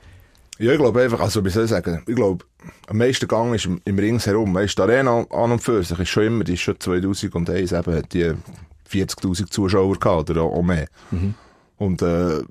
[0.57, 2.45] Ja, ich glaube einfach, also, wie soll ich sagen, ich glaube,
[2.87, 4.53] am meisten Gang ist im, im Rings herum.
[4.53, 7.93] Weißt, die Arena an und für sich ist schon immer, die ist schon 2001 eben,
[7.95, 8.31] hat die
[8.89, 10.87] 40.000 Zuschauer gehabt, oder auch mehr.
[11.77, 12.41] Und, äh,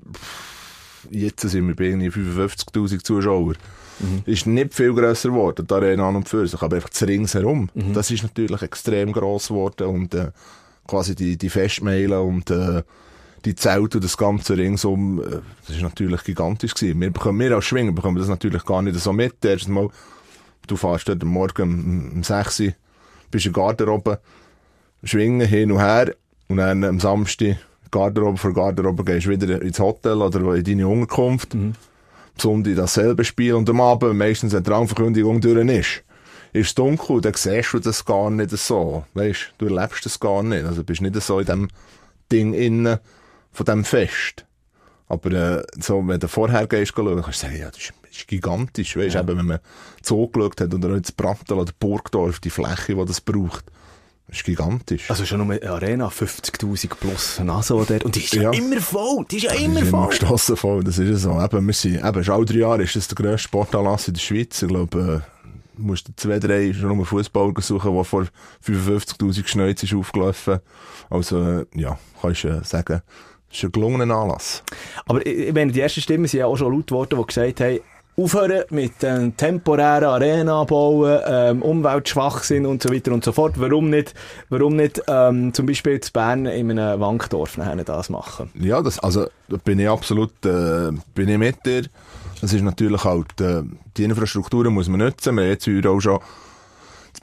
[1.09, 3.53] jetzt sind wir bei irgendwie 55'000 Zuschauer.
[4.25, 7.69] Ist nicht viel grösser geworden, die Arena an und für sich, aber einfach das Ringsherum.
[7.93, 10.31] Das ist natürlich extrem gross geworden und äh,
[10.85, 12.83] quasi die, die Festmeilen und äh,
[13.45, 16.99] die Zelte und das ganze ringsum, äh, das ist natürlich gigantisch gewesen.
[16.99, 19.43] Wir, bekommen, wir als Schwinger bekommen das natürlich gar nicht so mit.
[19.45, 19.89] Erstens mal,
[20.67, 22.73] du fährst dort Morgen um, um 6 Uhr,
[23.31, 24.19] bist in der Garderobe,
[25.03, 26.15] schwingen hin und her
[26.47, 27.57] und dann am Samstag
[27.91, 31.53] Garderobe vor Garderobe gehst du wieder ins Hotel oder in deine Unterkunft.
[31.53, 31.73] Am
[32.37, 36.03] Sonntag dasselbe Spiel und am Abend, meistens wenn die Rangverkündigung durch ist,
[36.51, 39.05] ist es dunkel, dann siehst du das gar nicht so.
[39.13, 40.65] Weißt du, erlebst das gar nicht.
[40.65, 41.67] Also bist nicht so in dem
[42.31, 42.99] Ding innen
[43.55, 44.45] von dem Fest.
[45.07, 48.17] Aber äh, so, wenn du vorher gehst, schauen, kannst du sagen, ja, das ist, das
[48.17, 48.97] ist gigantisch.
[48.97, 49.59] Weißt du, eben, wenn man
[50.03, 53.65] Zoo geschaut hat oder ins Brattel oder Burgdorf, die Fläche, die das braucht,
[54.27, 55.09] das ist gigantisch.
[55.11, 58.03] Also schon nur eine Arena, 50'000 plus Naso dort.
[58.03, 58.51] Und die ist ja, Ja.
[58.53, 59.25] immer voll.
[59.29, 60.09] Die ist ja immer ist immer voll.
[60.09, 61.39] gestossen voll, das ist ja so.
[61.39, 64.21] Eben, wir sind, eben, schon alle drei Jahre ist das der grösste Sportanlass in der
[64.21, 64.59] Schweiz.
[64.63, 65.47] Ich glaube, äh,
[65.77, 68.25] du musst zwei, drei schon nur Fußball suchen, der vor
[68.65, 70.59] 55.000 Schneuz ist aufgelaufen.
[71.11, 73.03] Also, äh, ja, kannst du äh, sagen,
[73.51, 74.63] es ist ein gelungener Anlass.
[75.05, 77.79] Aber ich meine, die ersten Stimmen sind ja auch schon laut geworden, die gesagt haben,
[78.17, 83.59] aufhören mit ähm, temporären Arena bauen, ähm, Umweltschwachsinn und so weiter und so fort.
[83.59, 84.13] Warum nicht,
[84.49, 88.49] warum nicht ähm, zum Beispiel zu Bern in einem Wankdorf nachher das machen?
[88.55, 91.83] Ja, das, also, da bin ich absolut, äh, bin ich mit dir.
[92.41, 93.63] Das ist natürlich halt, äh,
[93.97, 95.35] die Infrastrukturen muss man nutzen.
[95.35, 96.29] Wir haben jetzt auch schon das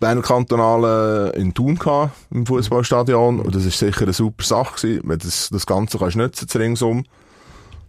[0.03, 3.39] Berner Kantonale in Thun gehabt, im Fußballstadion.
[3.39, 6.61] Und das ist sicher eine super Sache gewesen, wenn das, das Ganze kannst nutzen, das
[6.61, 7.05] ringsum.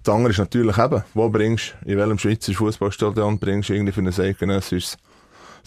[0.04, 4.02] Das andere ist natürlich eben, wo bringst, in welchem Schweizer Fußballstadion bringst du irgendwie für
[4.02, 4.98] ein eidgenössisches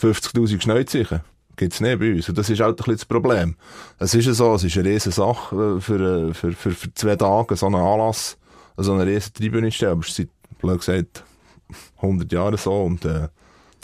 [0.01, 1.21] 50.000 Schneuzichen?
[1.57, 2.29] Gibt's nicht bei uns.
[2.29, 3.57] Und das ist halt ein bisschen das Problem.
[3.99, 6.95] Es ist ja so, es ist eine riesen Sache äh, für, äh, für, für, für
[6.95, 8.39] zwei Tage, so einen Anlass,
[8.77, 9.93] so eine riesen Tribüne stellen.
[9.93, 10.29] Aber es ist seit,
[10.61, 11.25] blöd gesagt,
[11.97, 12.85] 100 Jahren so.
[12.85, 13.27] Und, äh,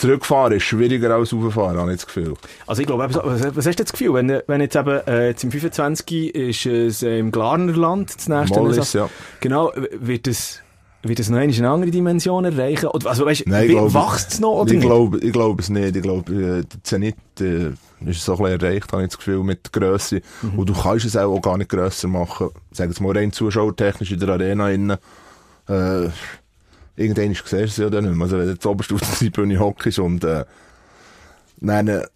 [0.02, 2.34] zurückfahren ist schwieriger als rauffahren, habe ich das Gefühl.
[2.66, 5.44] Also ich glaube, was, was hast du das Gefühl, wenn, wenn jetzt eben, äh, jetzt
[5.44, 8.58] im 25 ist es äh, im Glarnerland das nächste?
[8.58, 9.08] Mollis, ja.
[9.38, 10.60] Genau, wird es,
[11.04, 12.88] wird es noch eine andere Dimension erreichen?
[12.88, 14.86] Oder, also weißt, Nein, wächst es noch oder ich nicht?
[14.86, 15.94] glaube, ich glaube es nicht.
[15.94, 17.70] Ich glaube, äh, der Zenit äh,
[18.04, 20.20] ist so ein bisschen erreicht, habe ich das Gefühl, mit der Grösse.
[20.42, 20.58] Mhm.
[20.58, 22.50] Und du kannst es auch gar nicht grösser machen.
[22.72, 24.98] Sagen wir mal rein zuschauertechnisch in der Arena innen.
[25.68, 26.08] Äh,
[26.96, 28.24] irgendwann siehst du es ja dann nicht mehr.
[28.24, 30.44] Also wenn du jetzt oberst auf der Tribüne hockst und äh,
[31.60, 32.06] dann, äh,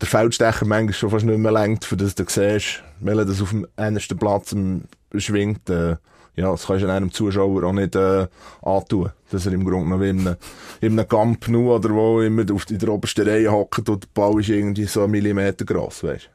[0.00, 3.40] der Feldstecher manchmal schon fast nicht mehr lenkt, für das du siehst, weil er das
[3.40, 4.54] auf dem ersten Platz
[5.16, 5.96] schwingt, äh,
[6.34, 8.26] ja, das kannst du einem Zuschauer auch nicht äh,
[8.62, 10.36] antun, dass er im Grunde noch in einem,
[10.80, 14.86] in nur oder wo immer auf der obersten Reihe hockt und der Ball ist irgendwie
[14.86, 16.30] so einen Millimeter gross, weißt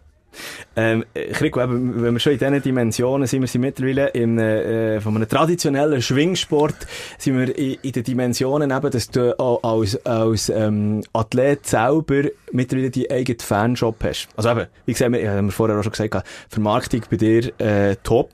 [0.76, 5.02] Ähm, Krico, eben, wenn wir schon in diesen Dimensionen sind, wir sind mittlerweile in, äh,
[5.02, 6.76] von einem traditionellen Schwingsport,
[7.18, 12.24] sind wir in, in den Dimensionen eben, dass du auch als, als ähm, Athlet selber
[12.52, 14.28] mittlerweile die eigene Fanshop hast.
[14.36, 17.96] Also eben, wie gesagt, wir, haben wir vorher auch schon gesagt, Vermarktung bei dir äh,
[18.04, 18.32] top.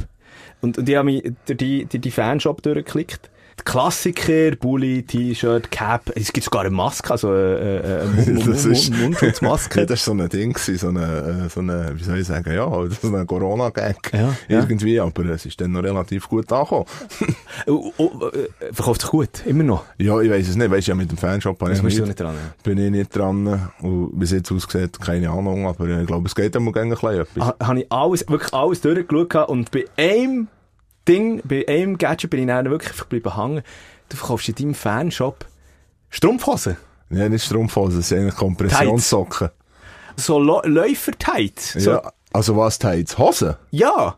[0.62, 3.30] Und, und ich habe mich durch die, durch die Fanshop durchgeklickt.
[3.60, 8.66] Die Klassiker, Bulli, T-Shirt, Cap, es gibt sogar eine Maske, also äh, äh, eine Das
[8.66, 9.80] ist- Mund- Mundschutzmaske.
[9.82, 12.52] Ja, das war so ein Ding, so eine, äh, so eine, wie soll ich sagen,
[12.54, 12.68] ja,
[13.02, 14.12] so eine Corona-Gag.
[14.14, 14.60] Ja, ja.
[14.60, 16.86] Irgendwie, aber es ist dann noch relativ gut angekommen.
[17.68, 19.86] Oh, oh, äh, verkauft sich gut, immer noch.
[20.00, 22.20] ja, ich weiss es nicht, weißt du, ja, mit dem Fanshop Das ich nicht- nicht
[22.20, 22.34] dran.
[22.34, 22.54] Ja.
[22.64, 23.70] bin ich nicht dran.
[23.80, 26.86] Und wie es jetzt aussieht, keine Ahnung, aber äh, ich glaube, es geht einmal gegen
[26.86, 27.48] ein bisschen etwas.
[27.48, 30.48] Ha, habe ich alles, wirklich alles durchgeschaut und bei einem
[31.08, 33.64] Ding, bei einem Gadget bin ich dann wirklich geblieben hängen.
[34.10, 35.46] Du verkaufst in deinem Fanshop
[36.10, 36.78] Strumpfhosen.
[37.10, 39.50] Ja, nicht Strumpfhosen, es sind eigentlich Kompressionssocken.
[40.16, 41.74] So Läufer-Tights.
[41.74, 43.18] So, Ja, also was Tights?
[43.18, 43.56] Hosen?
[43.72, 44.16] ja.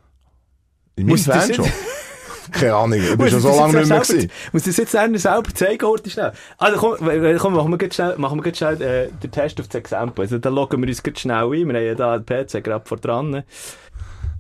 [0.98, 1.68] In meinem Fanshop?
[2.52, 4.32] Keine Ahnung, ich bin schon so lange nicht mehr gewesen.
[4.54, 6.32] Muss das jetzt einer selber zeigen, heute schnell.
[6.58, 6.98] Also komm,
[7.40, 10.22] komm machen wir jetzt schnell, machen wir jetzt schnell äh, den Test auf das Exempel.
[10.24, 11.52] Also da loggen wir uns jetzt schnell ein.
[11.52, 13.44] Wir haben ja da den PC gerade vor dran.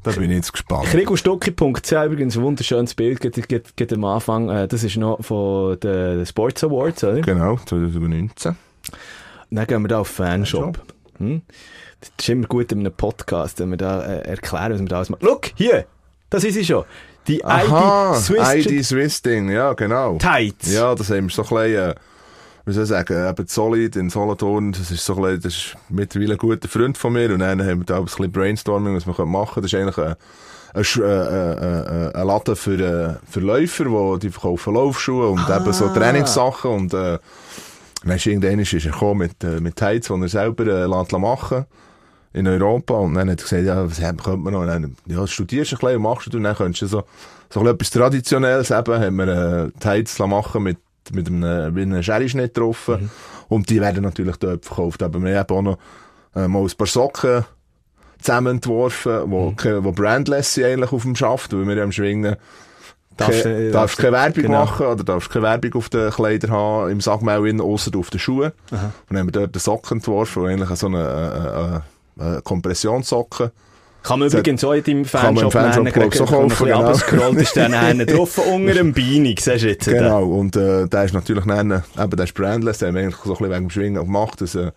[0.05, 0.85] Da bin ich jetzt gespannt.
[0.85, 4.49] Krigostucki.ch übrigens ein wunderschönes Bild, geht, geht, geht am Anfang.
[4.49, 7.21] Äh, das ist noch von den Sports Awards, oder?
[7.21, 8.55] Genau, 2019.
[9.49, 10.79] Dann gehen wir da auf Fanshop.
[11.17, 11.41] Hm?
[12.01, 14.97] Das ist immer gut in einem Podcast, wenn wir da äh, erklären, was wir da
[14.97, 15.25] alles machen.
[15.25, 15.85] Look, hier!
[16.29, 16.85] Das ist sie schon.
[17.27, 20.17] Die Aha, ID Swiss ID Swiss Ding, ja, genau.
[20.19, 20.71] Tights.
[20.71, 21.95] Ja, das haben wir so ein bisschen, äh,
[22.73, 26.33] soll ich sagen, eben Solid in Solothurn, das ist so ein bisschen, das ist mittlerweile
[26.33, 29.25] ein guter Freund von mir und dann haben wir da ein bisschen Brainstorming, was wir
[29.25, 29.63] machen können.
[29.63, 30.15] Das ist eigentlich ein,
[30.73, 35.47] ein, Sch- äh, äh, äh, ein Laden für, für Läufer, wo die verkaufen Laufschuhe und
[35.49, 37.19] eben so Trainingssachen und äh,
[38.03, 41.65] dann ist irgendwann ist er gekommen mit, äh, mit Tights, die er selber äh, machen
[42.33, 42.93] in Europa.
[42.95, 44.61] Und dann hat er gesagt, ja, was könnte man noch?
[44.61, 47.03] Und dann, ja, studierst ein bisschen und machst du, und dann könntest du so,
[47.49, 50.77] so ein bisschen etwas Traditionelles eben, haben wir, äh, Heiz machen mit,
[51.13, 52.89] mit einem, mit einem Sherry-Schnitt drauf.
[53.49, 55.03] Und die werden natürlich dort verkauft.
[55.03, 55.77] Aber wir haben auch noch,
[56.35, 57.45] äh, mal ein paar Socken
[58.19, 61.91] zusammen entworfen, wo, ke- wo brandless sind eigentlich auf dem Schaft, weil wir ja am
[61.91, 62.35] Schwingen
[63.17, 64.65] Darfst ke- du- darfst keine Werbung genau.
[64.65, 68.51] machen oder darfst keine Werbung auf den Kleidern haben, im Sackmehl ausser auf den Schuhen.
[68.71, 68.79] Und
[69.09, 71.81] dann haben wir dort einen Socken entworfen, wo eigentlich so eine,
[72.19, 73.51] äh, äh, äh, Kompressionssocken.
[74.05, 76.65] Kann man übrigens auch in deinem Kann man im Fanshop Fanshop, ich, so man kaufen,
[76.65, 76.91] ein genau.
[76.91, 79.85] bisschen runterscrollt, ist dann hinten drauf, unter dem Beinig, siehst du jetzt.
[79.85, 83.15] Genau, und äh, der ist natürlich dann, eben, der ist brandless, den haben wir eigentlich
[83.15, 84.71] so ein bisschen wegen dem Schwingen gemacht, dass, äh,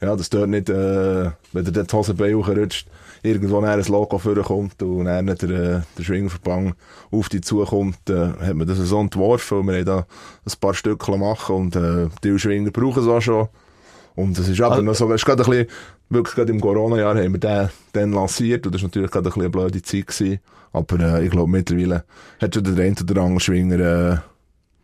[0.00, 2.86] ja, dass dort nicht, äh, wenn der die Hosenbein hochrutscht,
[3.22, 6.74] irgendwo dann ein Logo vorkommt und dann der, äh, der Schwingverband
[7.10, 10.06] auf dich zukommt, äh, hat man das so entworfen und wir haben da
[10.46, 13.48] ein paar Stückchen machen und äh, die Schwinger brauchen es auch schon.
[14.20, 15.66] Und es ist aber Also- noch so, es ist gerade ein bisschen,
[16.10, 19.30] wirklich gerade im Corona-Jahr haben wir den, den lanciert und das war natürlich gerade ein
[19.30, 20.40] bisschen eine blöde Zeit gewesen.
[20.72, 22.04] Aber äh, ich glaube mittlerweile
[22.40, 24.16] hat schon der eine oder andere Schwinger äh,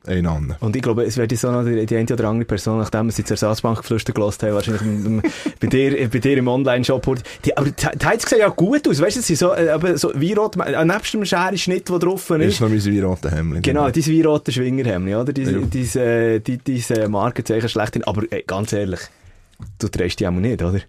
[0.09, 0.55] einen an.
[0.61, 3.13] Und ich glaube, es wird so noch die, die eine oder andere Person, nachdem wir
[3.13, 5.23] sie zur Ersatzbank geflüstert gelassen haben, wahrscheinlich
[5.61, 7.17] bei dir, bei dir im Online-Shop.
[7.45, 10.13] Die, aber die, die sehen ja gut aus, weißt du, sie so, äh, aber so
[10.15, 12.47] Weinrot, äh, nebst dem Scherenschnitt, der drauf Das ist.
[12.55, 13.63] ist noch mein Weinroter Hemd.
[13.65, 15.33] Genau, dein weinrote Schwingerhemd, oder?
[15.33, 15.59] Dein, Ja.
[15.69, 18.05] dein, äh, dein, dein äh, Markenzeichen schlechthin.
[18.05, 19.01] Aber äh, ganz ehrlich,
[19.79, 20.81] du trägst die auch nicht, oder?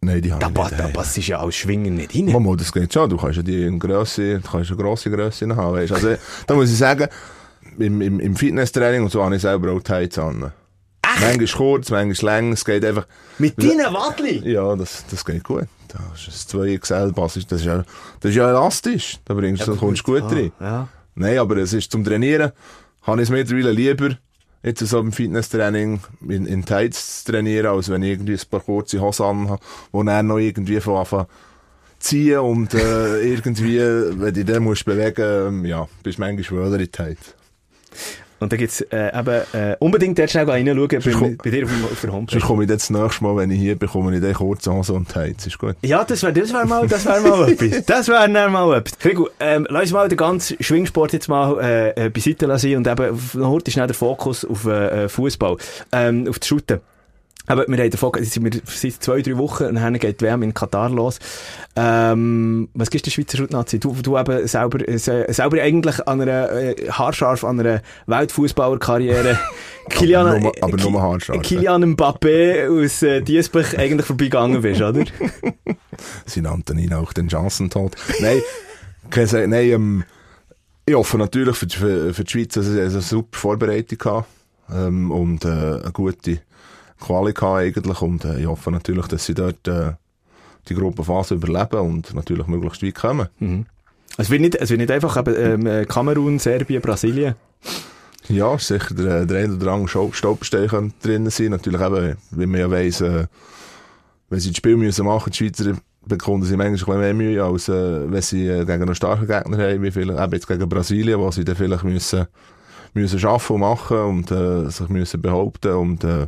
[0.00, 0.78] Nein, die haben Da, nicht.
[0.78, 2.26] da passt ja als Schwinger nicht rein.
[2.26, 3.10] Mama, das geht schon.
[3.10, 5.92] Du kannst ja die in Grösse, du kannst eine grosse Grösse haben, weißt.
[5.92, 6.14] Also,
[6.46, 7.08] da muss ich sagen,
[7.78, 10.52] im, im, im Fitnesstraining und so habe ich selber auch Heiz an.
[11.20, 13.06] Manchmal kurz, manchmal lang, es geht einfach,
[13.38, 14.48] Mit deinen Wadli?
[14.52, 15.64] ja, das, das geht gut.
[15.88, 17.82] Das ist ein 2XL-Basis, das ist ja,
[18.20, 19.18] das ist ja elastisch.
[19.24, 20.52] Da bringst du, da kommst du gut Ah, rein.
[20.60, 20.88] Ja.
[21.14, 22.52] Nein, aber es ist zum Trainieren,
[23.02, 24.10] habe ich es mittlerweile lieber,
[24.68, 28.60] jetzt so im Fitnesstraining in, in Tights zu trainieren, als wenn ich irgendwie ein paar
[28.60, 29.62] kurze Hosen anhabe,
[29.92, 31.26] wo dann noch irgendwie von Anfang
[31.98, 36.78] ziehen und äh, irgendwie, wenn du dich dann musst bewegen, ähm, ja, bist manchmal schwöler
[36.78, 37.34] in Tights.
[38.40, 41.70] Und da gibt's äh, eben äh, unbedingt dort schnell reinschauen bei, komm- bei dir auf,
[41.92, 42.32] auf der Homepage.
[42.38, 44.72] Sonst komme ich dann das nächste Mal, wenn ich hier bin, komme ich dann kurze
[44.72, 45.74] Hosen und Tights, ist gut.
[45.82, 47.84] Ja, das wäre das wär mal, das wär mal etwas.
[47.86, 48.98] Das wäre dann mal etwas.
[48.98, 52.86] Krigu, ähm, lass uns mal den ganzen Schwingsport jetzt mal äh, äh, beiseite lassen und
[52.86, 55.56] eben heute schnell der Fokus auf äh, Fußball,
[55.92, 56.80] ähm, auf das Shooten.
[57.48, 60.42] Aber wir haben davon, sind wir seit zwei, drei Wochen und dann geht die WM
[60.42, 61.18] in Katar los.
[61.76, 63.78] Ähm, was gibst du der Schweizer Schutnazi?
[63.80, 69.38] Du, du eben selber, äh, selber eigentlich an einer, äh, haarscharf an einer Weltfußballerkarriere.
[69.90, 75.04] Kilian, nur- aber Ki- nur haarscharf, Kilian Mbappé aus äh, Diesbach eigentlich vorbeigegangen bist, oder?
[76.26, 77.96] Sie nannten ihn auch den Chancentod.
[78.20, 78.40] Nein,
[79.14, 80.04] nein, ähm,
[80.86, 84.24] ich hoffe natürlich für die, für, für die Schweiz, dass sie eine super Vorbereitung haben
[84.72, 86.40] ähm, und äh, eine gute
[87.00, 89.92] Quali eigentlich und äh, ich hoffe natürlich, dass sie dort äh,
[90.68, 93.28] die Gruppenphase überleben und natürlich möglichst weit kommen.
[94.16, 97.34] Es wird nicht, es wird nicht einfach eben, ähm, äh, Kamerun, Serbien, Brasilien.
[98.28, 100.08] Ja, sicher der, der eine oder andere
[100.68, 101.50] könnte drin sein.
[101.50, 103.26] Natürlich eben, wie man ja weiss, äh,
[104.28, 105.72] wenn sie das Spiel müssen machen, die Schweizer
[106.04, 109.82] bekommen sie manchmal mehr Mühe, als äh, wenn sie äh, gegen einen starken Gegner haben,
[109.82, 112.26] wie viele, eben jetzt gegen Brasilien, wo sie dann vielleicht müssen,
[112.94, 116.26] müssen arbeiten und machen und äh, sich müssen behaupten und äh,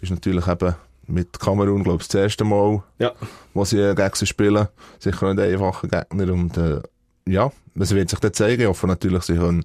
[0.00, 0.74] ist natürlich eben
[1.08, 3.12] mit Kamerun, glaube ich, das erste Mal, Ja.
[3.54, 4.68] wo sie äh, gegen sie spielen.
[4.98, 6.80] Sicher nicht ein einfacher Gegner und äh,
[7.28, 8.62] ja, das wird sich dann zeigen.
[8.62, 9.64] Ich hoffe natürlich, sie können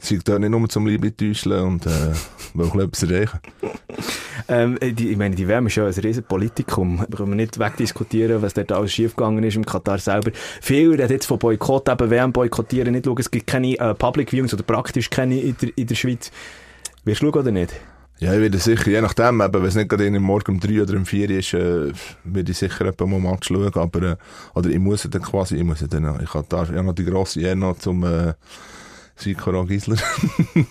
[0.00, 1.90] sie dort nicht nur zum Liebling täuschen und äh,
[2.54, 3.38] wollen etwas erreichen.
[4.48, 7.04] Ähm, äh, die, ich meine, die WM ist ja ein riesen Politikum.
[7.08, 10.30] Da können wir nicht wegdiskutieren, was dort alles schiefgegangen ist im Katar selber.
[10.60, 14.30] Viele reden jetzt von Boykott, eben WM boykottieren, nicht schauen, es gibt keine äh, Public
[14.32, 16.30] Viewings oder praktisch keine in der, in der Schweiz.
[17.04, 17.72] Wirst du schauen oder nicht?
[18.24, 20.96] Ja, ich werde sicher, je nachdem, eben, wenn es nicht gerade Morgen um drei oder
[20.96, 21.92] um vier ist, äh,
[22.24, 24.16] werde ich sicher etwa mal Match schauen, aber, äh,
[24.54, 27.04] oder ich muss dann quasi, ich muss dann, ich habe da, ich habe noch die
[27.04, 28.32] grosse Ehre noch zum, äh,
[29.16, 29.96] Sikora Gisler.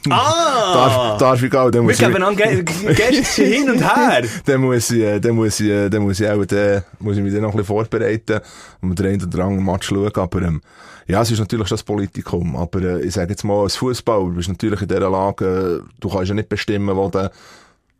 [0.09, 0.73] Ah!
[0.73, 2.63] darf, darf ich auch, dann Wir muss ich, geben an Ge-
[2.93, 4.23] Gäste hin und her.
[4.45, 7.23] dann muss ich, äh, dann muss ich, äh, dann muss ich auch, dann muss ich
[7.23, 8.41] mich dann noch ein bisschen vorbereiten
[8.81, 10.61] und der einen oder anderen Match schauen, aber, ähm,
[11.07, 14.29] ja, es ist natürlich schon das Politikum, aber äh, ich sage jetzt mal, als Fußballer
[14.31, 17.31] bist du natürlich in dieser Lage, äh, du kannst ja nicht bestimmen, wo der,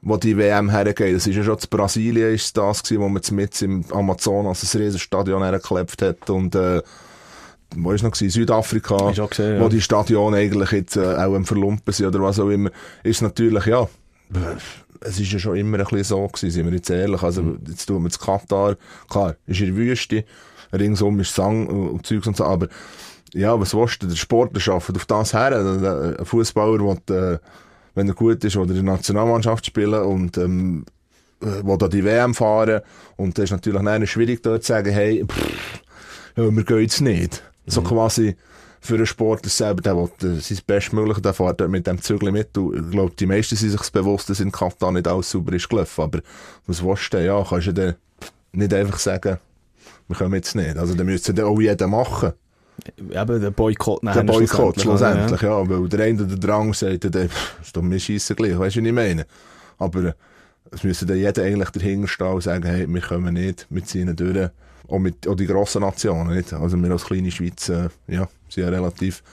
[0.01, 1.15] wo die WM hergeht.
[1.15, 4.81] Das ist ja schon zu Brasilien ist das gewesen, wo man mit im Amazonas ein
[4.81, 6.81] riesen Stadion hergeklebt hat und, äh,
[7.75, 8.29] wo ist noch gewesen?
[8.29, 9.69] Südafrika, gesehen, wo ja.
[9.69, 12.71] die Stadion eigentlich jetzt äh, auch am Verlumpen sind oder was auch immer,
[13.03, 13.87] ist natürlich, ja,
[15.01, 17.21] es ist ja schon immer ein bisschen so gewesen, sind wir jetzt ehrlich.
[17.21, 18.77] Also, jetzt tun wir das Katar,
[19.09, 20.25] klar, ist in der Wüste,
[20.71, 22.67] ringsum ist Sang und Zeugs und so, aber,
[23.33, 27.39] ja, was willst du, der Sportler schafft auf das her, ein Fußballer, der, äh,
[27.95, 30.85] wenn er gut ist, oder in der Nationalmannschaft spielen und, ähm,
[31.41, 32.81] äh, die da die WM fahren.
[33.15, 35.81] Und das ist natürlich dann schwierig dort zu sagen, hey, pff,
[36.35, 37.43] ja, wir gehen jetzt nicht.
[37.65, 38.35] So quasi
[38.81, 40.09] für einen Sportler selber, der will
[40.41, 42.57] sein Bestmögliche, der fährt mit dem Zügel mit.
[42.57, 45.69] Und ich glaube, die meisten sind sich bewusst, dass in Katar nicht alles sauber ist
[45.69, 46.01] gelaufen.
[46.01, 46.19] Aber
[46.67, 47.27] was willst du denn?
[47.27, 47.95] Ja, kannst du dann
[48.51, 49.37] nicht einfach sagen,
[50.07, 50.77] wir kommen jetzt nicht.
[50.77, 52.33] Also, dann müsste dann auch jeder machen.
[52.97, 55.69] Eben der Boykott Der nachher Boykott schlussendlich, schlussendlich, ja.
[55.69, 57.29] Weil der eine oder der andere sagt, dann,
[57.61, 59.25] ist doch mir scheissen gleich, weißt du, was ich meine?
[59.77, 60.15] Aber
[60.71, 64.13] es müsste dann jeder eigentlich dahinter stehen und sagen, hey, wir kommen nicht, wir ziehen
[64.15, 64.49] durch.
[64.87, 66.53] Auch, mit, auch die grossen Nationen, nicht?
[66.53, 69.23] Also wir als kleine Schweiz, äh, ja, sind ja relativ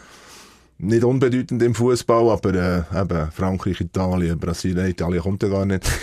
[0.82, 5.84] nicht unbedeutend im Fußball, aber äh, eben Frankreich, Italien, Brasilien, Italien kommt ja gar nicht.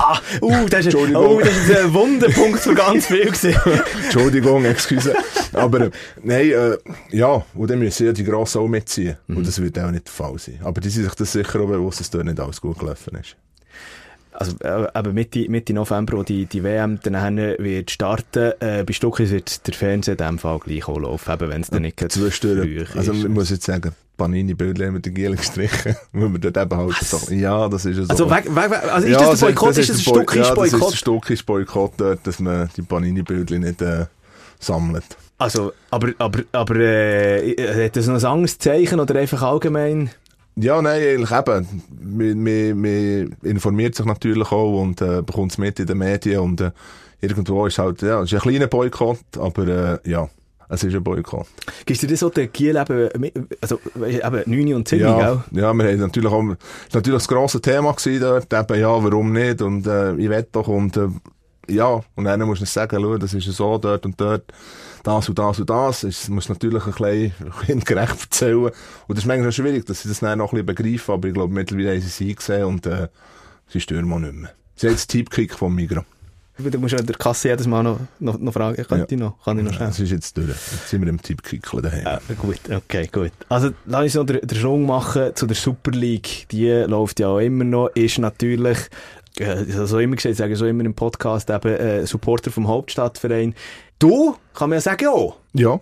[0.00, 3.32] Ah, uh, das ist, oh, das ist ein Wunderpunkt für ganz viel.
[4.04, 5.14] Entschuldigung, excuse.
[5.52, 5.90] Aber äh,
[6.22, 6.76] nein, äh,
[7.10, 9.16] ja, und dann müssen ja die Grossen auch mitziehen.
[9.26, 10.60] Und das wird auch nicht der Fall sein.
[10.62, 13.36] Aber die sind sich das sicher auch bewusst, dass dort nicht alles gut gelaufen ist.
[14.40, 18.92] Also, äh, eben Mitte, Mitte November, wo die, die WM dann wird starten, äh, bei
[18.92, 21.98] Stuckis wird der Fernseher in dem Fall gleich auch laufen, eben wenn es dann nicht
[22.12, 22.88] Zwischendurch.
[22.88, 23.18] früh Also, ist.
[23.24, 27.34] ich muss jetzt sagen, Panini-Bilder mit den Gielen gestrichen, weil wir dort eben halt so,
[27.34, 28.02] ja, das ist so.
[28.08, 30.36] Also, weg, weg, also ist ja, das der Boykott, ist das ein der Boy- Stuckis
[30.48, 30.94] Ja, das ist ein Boykott?
[30.94, 34.06] Stuckis Boykott dort, dass man die Panini-Bilder nicht, äh,
[34.60, 35.04] sammelt.
[35.38, 40.10] Also, aber, aber, aber, äh, hat das noch ein anderes Zeichen oder einfach allgemein?
[40.60, 41.82] Ja, nein, eigentlich eben.
[42.00, 46.40] Man, man, man informiert sich natürlich auch und äh, bekommt es mit in den Medien
[46.40, 46.72] und äh,
[47.20, 50.28] irgendwo ist halt, ja, es ist ein kleiner Boykott, aber äh, ja,
[50.68, 51.46] es ist ein Boykott.
[51.86, 53.30] Gibst du dir so den Giel eben,
[53.60, 55.62] also, eben 9 und 10, Ja, gell?
[55.62, 59.32] ja, wir haben natürlich auch, ist natürlich das grosse Thema gewesen dort, eben, ja, warum
[59.32, 61.08] nicht und äh, ich will doch und äh,
[61.70, 64.44] ja, und dann musst du sagen, schau, das ist so dort und dort,
[65.02, 67.32] das und das und das, es muss natürlich ein bisschen
[67.66, 68.72] kindgerecht erzählen und
[69.08, 71.52] das ist manchmal schwierig, dass sie das dann noch ein bisschen begreifen, aber ich glaube,
[71.52, 73.08] mittlerweile haben sie es eingesehen und äh,
[73.68, 74.50] sie stürmen auch nicht mehr.
[74.76, 76.04] Sie haben jetzt Tippkick vom Migros.
[76.58, 79.58] Du musst ja der Kasse jedes Mal noch, noch, noch fragen, könnte ich noch, kann
[79.58, 79.88] ich noch schnell?
[79.88, 80.48] Das ist jetzt durch.
[80.48, 82.04] Jetzt sind wir im Tippkickle daheim.
[82.04, 83.30] Ja, gut, okay, gut.
[83.48, 86.48] Also, lass uns noch den, den Schwung machen zu der Super League.
[86.50, 88.78] Die läuft ja auch immer noch, ist natürlich,
[89.38, 93.54] äh, so immer gesagt, sagen so immer im Podcast, eben, äh, Supporter vom Hauptstadtverein.
[93.98, 95.36] Du, kann man ja sagen, auch.
[95.54, 95.80] Ja,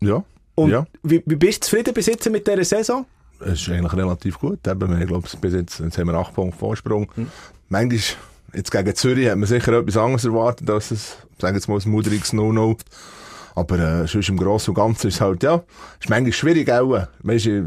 [0.00, 0.86] ja, Und ja.
[1.02, 3.06] wie, wie bist du zufrieden bis jetzt mit dieser Saison?
[3.40, 4.66] Es ist eigentlich relativ gut.
[4.66, 7.08] Eben, ich glaube, bis jetzt, jetzt haben wir acht Punkte Vorsprung.
[7.68, 8.00] Manchmal,
[8.54, 11.90] jetzt gegen Zürich hat man sicher etwas anderes erwartet, als es, sagen jetzt mal, ein
[11.90, 12.76] mudriges No-No.
[13.54, 15.62] Aber äh, sonst im Großen und Ganzen ist es halt, ja,
[16.00, 17.06] ist manchmal schwierig auch.
[17.22, 17.64] Weißt ich,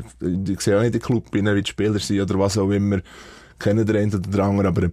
[0.48, 3.00] ich sehe auch nicht den Club, wie die Spieler sind oder was auch immer,
[3.58, 4.92] kennen den einen oder den anderen, aber ähm,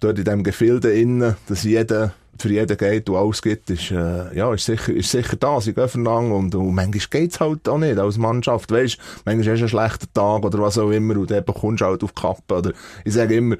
[0.00, 4.36] dort in diesem Gefilde innen, dass jeder für jeden geht und alles gibt, ist, äh,
[4.36, 5.60] ja, ist sicher, ist sicher da.
[5.60, 8.70] Sie gehen lang und, und manchmal geht's halt auch nicht als Mannschaft.
[8.70, 11.86] Weisst, manchmal hast du einen schlechten Tag oder was auch immer und dann bekommst du
[11.86, 12.54] halt auf die Kappe.
[12.54, 12.72] Oder
[13.04, 13.56] ich sage immer,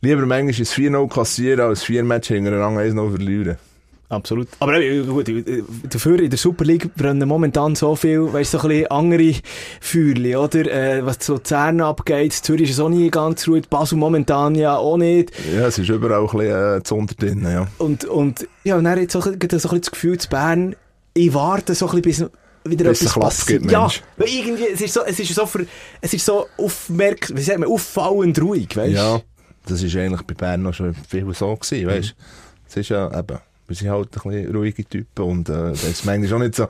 [0.00, 3.56] lieber manchmal ist 4-0 kassieren als 4 Matches hintereinander 1-0 verlieren.
[4.10, 4.48] Absolut.
[4.60, 8.58] Aber äh, gut, äh, dafür in der Super League brennen momentan so viel, weißt du,
[8.58, 9.34] so ein bisschen andere
[9.82, 10.60] Feuerli, oder?
[10.60, 14.96] Äh, was zu Luzern abgeht, Zürich ist auch nie ganz ruhig, Basel momentan ja auch
[14.96, 15.32] nicht.
[15.54, 17.66] Ja, es ist überall ein bisschen äh, zu drin, ja.
[17.76, 20.74] Und, und ja, und dann hat so, so ein bisschen das Gefühl zu Bern,
[21.12, 22.38] ich warte so ein bisschen, bis
[22.70, 23.70] wieder Bis etwas passiert.
[23.70, 25.66] Ja, weil irgendwie, es ist so, es ist so, für,
[26.00, 28.96] es ist so aufmerk, wie sagt man, auffallend ruhig, weißt du?
[28.96, 29.20] Ja,
[29.66, 32.14] das ist eigentlich bei Bern noch schon viel so gewesen, weißt
[32.68, 33.38] Es ist ja eben,
[33.68, 36.66] wir sind halt ein bisschen ruhige Typen und äh, das ist manchmal auch nicht so,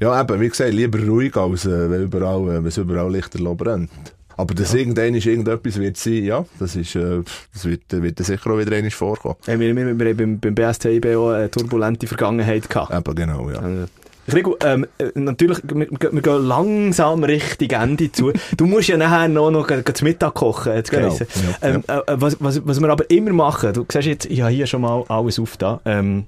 [0.00, 3.54] ja eben, wie gesagt, lieber ruhig als äh, wenn überall, äh, wenn es überall Lichterloh
[3.54, 3.90] brennt.
[4.36, 7.22] Aber dass irgendein ist irgendetwas wird sein, ja, das ist, äh,
[7.52, 9.36] das wird, wird sicher auch wieder einmal vorkommen.
[9.44, 12.90] Hey, wir, wir, wir haben beim, beim BSTIB auch eine turbulente Vergangenheit gehabt.
[12.90, 13.58] Eben, genau, ja.
[13.58, 13.86] Also,
[14.34, 18.32] Rico, ähm, äh, natürlich, wir, wir gehen langsam Richtung Ende zu.
[18.56, 21.26] Du musst ja nachher noch, noch gleich zu Mittag kochen, hat's Genau, geheißen.
[21.62, 24.52] ja, ähm, Äh, was, was, was wir aber immer machen, du siehst jetzt, ich habe
[24.52, 26.26] hier schon mal alles auf da, ähm,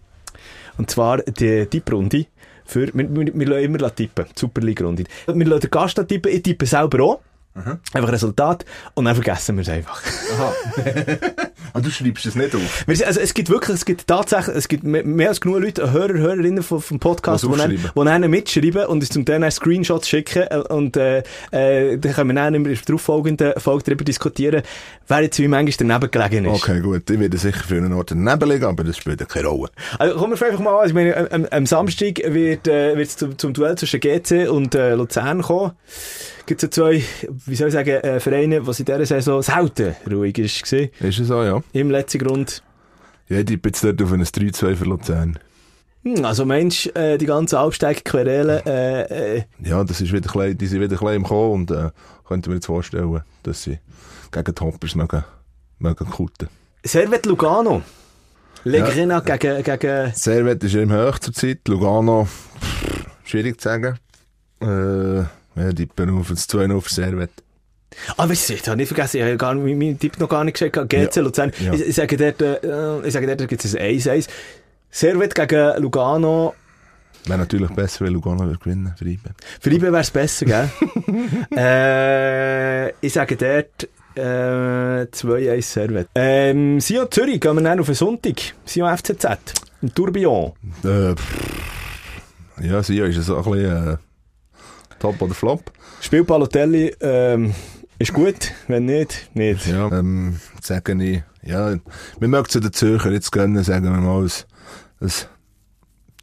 [0.79, 2.27] und zwar die Tipprunde.
[2.65, 5.05] Für, wir, wir, wir lassen immer tippen, Super League-Runde.
[5.27, 7.21] Wir lassen den Gast tippen, ich tippe selber auch.
[7.55, 10.03] Einfach Resultat und dann vergessen wir es einfach.
[11.75, 12.85] Ah, du schreibst es nicht auf.
[12.89, 16.63] Also es gibt wirklich, es gibt tatsächlich, es gibt mehr, als genug Leute, Hörer, Hörerinnen
[16.63, 20.57] vom, vom Podcast, die dann, die dann mitschreiben und uns zum dann Screenshots schicken äh,
[20.57, 24.63] und äh, äh, dann können wir dann in der darauffolgenden Folge darüber diskutieren,
[25.09, 26.63] wer jetzt wie manchmal daneben gelegen ist.
[26.63, 29.49] Okay, gut, ich werde sicher für einen Ort daneben liegen, aber das spielt ja keine
[29.49, 29.71] Rolle.
[29.99, 33.37] Also kommen wir einfach mal an, ich meine, am, am Samstag wird äh, wird's zum,
[33.37, 35.73] zum Duell zwischen GC und äh, Luzern kommen.
[36.47, 37.03] Gibt es ja zwei,
[37.47, 40.91] wie soll ich sagen, äh, Vereine, was in dieser Saison selten ruhig ist, gewesen.
[41.01, 41.63] Ist es so, ja?
[41.73, 42.63] im letzten Grund.
[43.29, 45.39] Ja, tippe jetzt dort auf ein 3-2 für Luzern.
[46.05, 50.59] Hm, Also Mensch, äh, die ganzen Aufsteigquerelen, äh, äh, Ja, das ist wieder ein bisschen,
[50.59, 51.91] die sind wieder ein bisschen im Kommen und äh,
[52.27, 53.79] könnte mir jetzt vorstellen, dass sie
[54.33, 55.25] gegen die Hoppers mögen,
[55.79, 56.49] mögen kuten.
[56.85, 57.83] Servet Lugano.
[58.65, 60.13] Legrina gegen, gegen...
[60.15, 61.61] Servet ist ja im Höch zur Zeit.
[61.69, 63.99] Lugano, pff, schwierig zu sagen.
[64.61, 65.25] Äh,
[65.57, 67.31] ja, die auf das 2 für Servet.
[68.17, 70.55] Ah, weißt du, ich habe nicht vergessen, ich habe gar, meinen Tipp noch gar nicht
[70.55, 70.77] geschickt.
[70.89, 71.23] GC Ja.
[71.23, 71.53] Luzern.
[71.61, 71.75] Ja.
[71.75, 74.29] Ich, ich sage dort, äh, ich sage dort, gibt es ein 1-1.
[74.91, 76.55] Servet gegen Lugano.
[77.27, 79.31] Wäre natürlich besser, wenn Lugano würde gewinnen für IBE.
[79.61, 80.71] Für IBE wäre es besser, gell?
[81.57, 86.09] äh, ich sage dort, äh, 2-1 Servet.
[86.15, 88.37] Ähm, Sion Zürich gehen wir dann auf den Sonntag.
[88.65, 89.27] Sion FCZ.
[89.83, 90.53] Im Tourbillon.
[90.85, 93.97] Äh, pff, ja, sie ist so ein bisschen äh,
[95.03, 95.73] Top oder Flop.
[96.01, 97.53] Spiel Balotelli, ähm,
[97.99, 98.53] ist gut.
[98.69, 99.67] Wenn nicht, nicht.
[99.67, 99.91] Ja.
[99.91, 101.75] Ähm, sagen ich, ja,
[102.21, 104.31] wir mögen zu den Zürcher jetzt gönnen, sagen wir mal, ein,
[105.01, 105.11] ein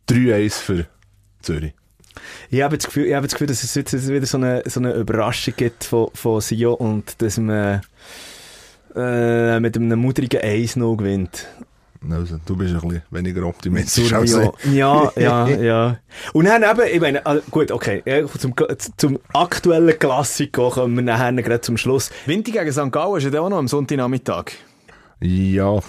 [0.09, 0.85] 3-1 für
[1.41, 1.73] Zürich.
[2.49, 4.79] Ich habe das Gefühl, ich habe das Gefühl dass es jetzt wieder so eine, so
[4.79, 7.81] eine Überraschung gibt von, von Sio und dass man
[8.95, 11.47] äh, mit einem mudrigen 1-0 gewinnt.
[12.09, 14.73] Also, du bist ein bisschen weniger optimistisch als ich.
[14.73, 15.99] Ja, ja, ja.
[16.31, 18.53] Und dann eben, ich meine, also gut, okay, zum,
[18.95, 22.09] zum aktuellen Klassiker kommen wir nachher gerade zum Schluss.
[22.25, 22.91] Winter gegen St.
[22.91, 24.51] Gallen ist ja dann auch noch am Sonntagnachmittag.
[25.19, 25.81] Ja,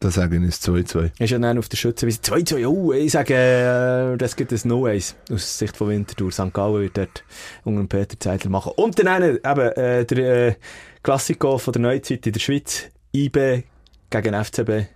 [0.00, 1.12] das sage ich ist 2-2.
[1.18, 5.14] Ist ja dann auf der Schützenwiese 2-2, oh, ich sage, äh, das gibt ein No-Eis
[5.30, 6.30] aus Sicht von Winterthur.
[6.30, 6.52] St.
[6.52, 7.24] Gallen wird dort
[7.64, 8.72] unter Peter Zeidler machen.
[8.76, 10.54] Und dann eben, äh, der äh,
[11.02, 13.62] Klassiker von der Neuzeit in der Schweiz, IB
[14.10, 14.88] gegen FCB,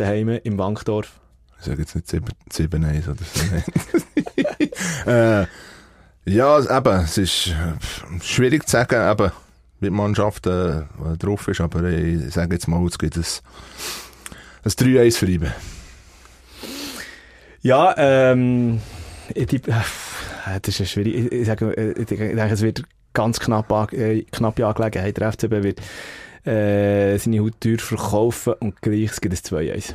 [0.00, 1.20] daheim im Wankdorf.
[1.58, 3.24] Ich sage jetzt nicht 7-1 oder
[5.04, 5.10] so.
[5.10, 5.46] äh,
[6.24, 9.32] ja, eben, es ist äh, schwierig zu sagen, eben,
[9.80, 10.82] wie die Mannschaft äh,
[11.18, 13.24] drauf ist, aber ich sage jetzt mal, es gibt ein,
[14.64, 15.52] ein 3-1 für IBE.
[17.62, 18.80] Ja, ähm,
[19.34, 19.60] ich, äh,
[20.62, 21.14] das ist ja schwierig.
[21.14, 25.18] Ich, ich, sage, äh, ich denke, es wird ganz knapp, äh, knappe Angelegenheit.
[25.18, 25.80] Der FCB wird
[26.44, 29.94] äh, seine Haut teuer verkaufen und gleich es gibt ein 2-1.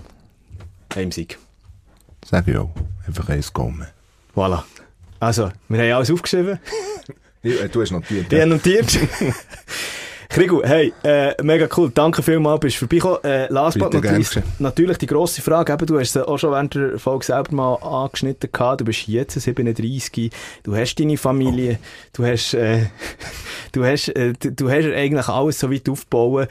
[0.96, 1.38] Heimsieg.
[2.26, 2.72] Sage ich auch.
[3.08, 3.88] Einfach eins kommen.
[4.36, 4.64] Voilà.
[5.20, 6.60] Also, wir haben alles aufgeschrieben.
[7.72, 8.32] Du hast notiert.
[8.32, 8.88] Die haben notiert.
[10.36, 11.90] Krigu, hey, äh, mega cool.
[11.94, 13.24] Danke vielmals, bist du vorbeigekommen.
[13.24, 16.28] Äh, last but Bitte, not gern least, natürlich die grosse Frage, eben, du hast sie
[16.28, 18.82] auch schon während der Folge selber mal angeschnitten gehabt.
[18.82, 20.32] Du bist jetzt 37,
[20.64, 21.80] du hast deine Familie,
[22.12, 22.88] du hast, äh,
[23.72, 26.50] du hast, äh, du du hast eigentlich alles so weit aufgebaut.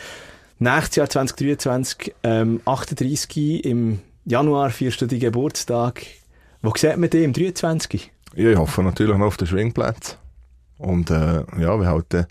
[0.58, 6.06] Nächstes Jahr 2023, ähm, 38 im Januar, feierst du deinen Geburtstag.
[6.62, 8.10] Wo sieht man dich im 23?
[8.34, 10.16] Ja, ich hoffe natürlich noch auf den Schwingplatz.
[10.78, 12.26] Und äh, ja, wir halten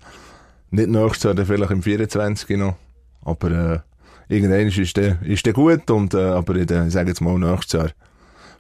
[0.74, 2.76] nicht nächstes Jahr, dann vielleicht im 24 noch.
[3.22, 3.80] Aber äh,
[4.28, 5.90] irgendwann ist der, ist der gut.
[5.90, 7.90] Und, äh, aber ich, äh, ich sage jetzt mal nächstes Jahr,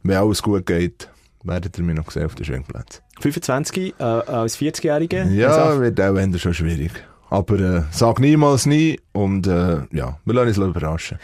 [0.03, 1.09] wenn alles gut geht,
[1.43, 3.01] werdet ihr mich noch sehen auf den Schwingplatz.
[3.19, 5.29] 25 äh, als 40-Jähriger?
[5.31, 6.91] Ja, wird auch eher schon schwierig.
[7.29, 8.99] Aber äh, sag niemals nie.
[9.11, 11.17] Und äh, ja, wir lassen uns überraschen.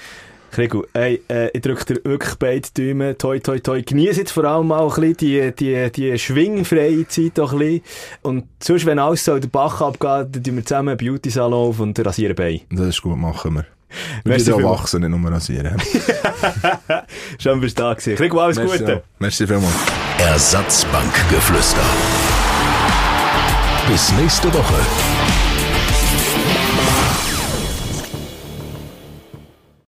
[0.51, 3.17] Krigu, hey, äh, ich drücke dir wirklich beide Daumen.
[3.17, 3.81] Toi, toi, toi.
[3.81, 7.81] Genieß jetzt vor allem auch ein bisschen die, die, die schwingfreie Zeit auch ein bisschen.
[8.23, 11.79] Und sonst, wenn alles so den Bach abgeht, dann tun wir zusammen einen Beauty-Salon auf
[11.79, 12.61] und rasieren Beine.
[12.71, 13.65] Das ist gut, machen wir.
[14.23, 15.75] Wir müssen auch wachsen, nicht nur rasieren.
[17.39, 18.15] Schön, bist du da gewesen.
[18.15, 18.97] Krigu, alles Merci Gute.
[18.97, 19.01] auch.
[19.19, 19.73] Merci vielmals.
[20.19, 21.81] Ersatzbankgeflüster.
[23.87, 25.48] Bis nächste Woche.